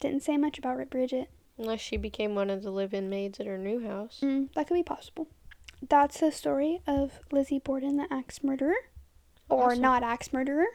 Didn't 0.00 0.22
say 0.22 0.36
much 0.36 0.58
about 0.58 0.80
it, 0.80 0.90
Bridget. 0.90 1.28
Unless 1.58 1.80
she 1.80 1.96
became 1.96 2.34
one 2.34 2.50
of 2.50 2.62
the 2.62 2.70
live-in 2.70 3.10
maids 3.10 3.38
at 3.40 3.46
her 3.46 3.58
new 3.58 3.86
house. 3.86 4.20
Mm, 4.22 4.52
that 4.54 4.68
could 4.68 4.74
be 4.74 4.82
possible. 4.82 5.28
That's 5.86 6.20
the 6.20 6.32
story 6.32 6.80
of 6.86 7.20
Lizzie 7.30 7.58
Borden, 7.58 7.96
the 7.96 8.06
axe 8.12 8.42
murderer. 8.42 8.74
Or 9.52 9.70
Awesome. 9.72 9.82
not 9.82 10.02
axe 10.02 10.32
murderer. 10.32 10.66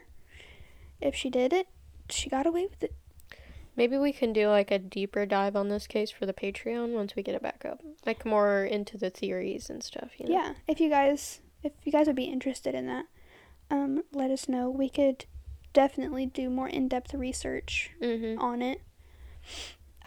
If 1.00 1.14
she 1.14 1.30
did 1.30 1.52
it, 1.52 1.68
she 2.10 2.28
got 2.30 2.46
away 2.46 2.66
with 2.66 2.82
it. 2.82 2.94
Maybe 3.76 3.96
we 3.96 4.12
can 4.12 4.32
do 4.32 4.48
like 4.48 4.70
a 4.72 4.78
deeper 4.78 5.24
dive 5.26 5.54
on 5.54 5.68
this 5.68 5.86
case 5.86 6.10
for 6.10 6.26
the 6.26 6.32
Patreon 6.32 6.94
once 6.94 7.14
we 7.14 7.22
get 7.22 7.34
it 7.36 7.42
back 7.42 7.64
up. 7.64 7.80
Like 8.04 8.26
more 8.26 8.64
into 8.64 8.98
the 8.98 9.08
theories 9.10 9.70
and 9.70 9.82
stuff, 9.84 10.10
you 10.18 10.26
know? 10.26 10.32
Yeah, 10.32 10.54
if 10.66 10.80
you 10.80 10.88
guys 10.90 11.40
if 11.62 11.72
you 11.84 11.92
guys 11.92 12.06
would 12.06 12.16
be 12.16 12.24
interested 12.24 12.74
in 12.74 12.86
that, 12.86 13.06
um, 13.70 14.02
let 14.12 14.30
us 14.30 14.48
know. 14.48 14.68
We 14.70 14.88
could 14.88 15.26
definitely 15.72 16.26
do 16.26 16.50
more 16.50 16.68
in 16.68 16.88
depth 16.88 17.14
research 17.14 17.90
Mm-hmm. 18.02 18.40
on 18.40 18.62
it. 18.62 18.80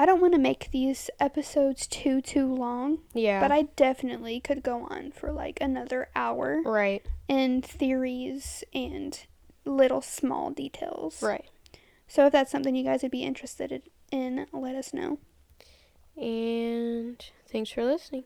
I 0.02 0.06
don't 0.08 0.20
want 0.20 0.34
to 0.34 0.40
make 0.40 0.72
these 0.72 1.12
episodes 1.20 1.86
too 1.86 2.22
too 2.22 2.52
long, 2.52 3.02
Yeah. 3.14 3.40
but 3.40 3.52
I 3.52 3.68
definitely 3.76 4.40
could 4.40 4.64
go 4.64 4.88
on 4.90 5.12
for 5.12 5.32
like 5.32 5.62
another 5.62 6.10
hour 6.16 6.64
right. 6.66 7.06
in 7.28 7.62
theories 7.62 8.64
and 8.74 9.20
little 9.64 10.02
small 10.02 10.50
details. 10.50 11.22
Right. 11.22 11.46
So 12.08 12.26
if 12.26 12.32
that's 12.32 12.50
something 12.50 12.76
you 12.76 12.84
guys 12.84 13.04
would 13.04 13.12
be 13.12 13.22
interested 13.22 13.84
in, 14.12 14.48
let 14.52 14.74
us 14.74 14.92
know. 14.92 15.20
And 16.18 17.24
thanks 17.52 17.70
for 17.70 17.86
listening. 17.86 18.24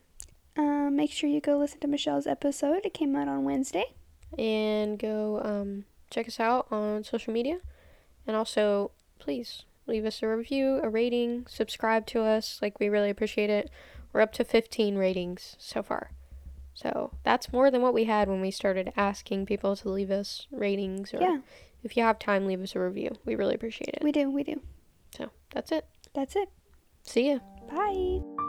Um, 0.55 0.95
make 0.95 1.11
sure 1.11 1.29
you 1.29 1.41
go 1.41 1.57
listen 1.57 1.81
to 1.81 1.89
Michelle's 1.89 2.25
episode. 2.25 2.85
It 2.85 2.93
came 2.93 3.17
out 3.17 3.27
on 3.27 3.43
Wednesday. 3.43 3.95
And 4.39 4.97
go 4.97 5.41
um, 5.43 5.83
check 6.09 6.29
us 6.29 6.39
out 6.39 6.67
on 6.71 7.03
social 7.03 7.33
media. 7.33 7.57
And 8.25 8.37
also, 8.37 8.91
please 9.19 9.65
leave 9.87 10.05
us 10.05 10.21
a 10.23 10.27
review, 10.27 10.79
a 10.83 10.89
rating, 10.89 11.45
subscribe 11.47 12.05
to 12.07 12.21
us. 12.21 12.59
Like, 12.61 12.79
we 12.79 12.89
really 12.89 13.09
appreciate 13.09 13.49
it. 13.49 13.69
We're 14.13 14.21
up 14.21 14.33
to 14.33 14.43
15 14.43 14.95
ratings 14.97 15.55
so 15.59 15.83
far. 15.83 16.11
So 16.73 17.11
that's 17.23 17.53
more 17.53 17.71
than 17.71 17.81
what 17.81 17.93
we 17.93 18.03
had 18.03 18.27
when 18.27 18.41
we 18.41 18.51
started 18.51 18.91
asking 18.97 19.45
people 19.45 19.75
to 19.77 19.89
leave 19.89 20.11
us 20.11 20.47
ratings. 20.51 21.13
Or 21.13 21.21
Yeah, 21.21 21.37
if 21.83 21.95
you 21.95 22.03
have 22.03 22.19
time, 22.19 22.45
leave 22.45 22.61
us 22.61 22.75
a 22.75 22.79
review. 22.79 23.11
We 23.25 23.35
really 23.35 23.55
appreciate 23.55 23.89
it. 23.93 24.03
we 24.03 24.11
do, 24.11 24.29
we 24.29 24.43
do. 24.43 24.61
So 25.15 25.29
that's 25.53 25.71
it. 25.71 25.85
That's 26.13 26.35
it. 26.35 26.49
See 27.03 27.31
ya. 27.31 27.39
Bye. 27.69 28.44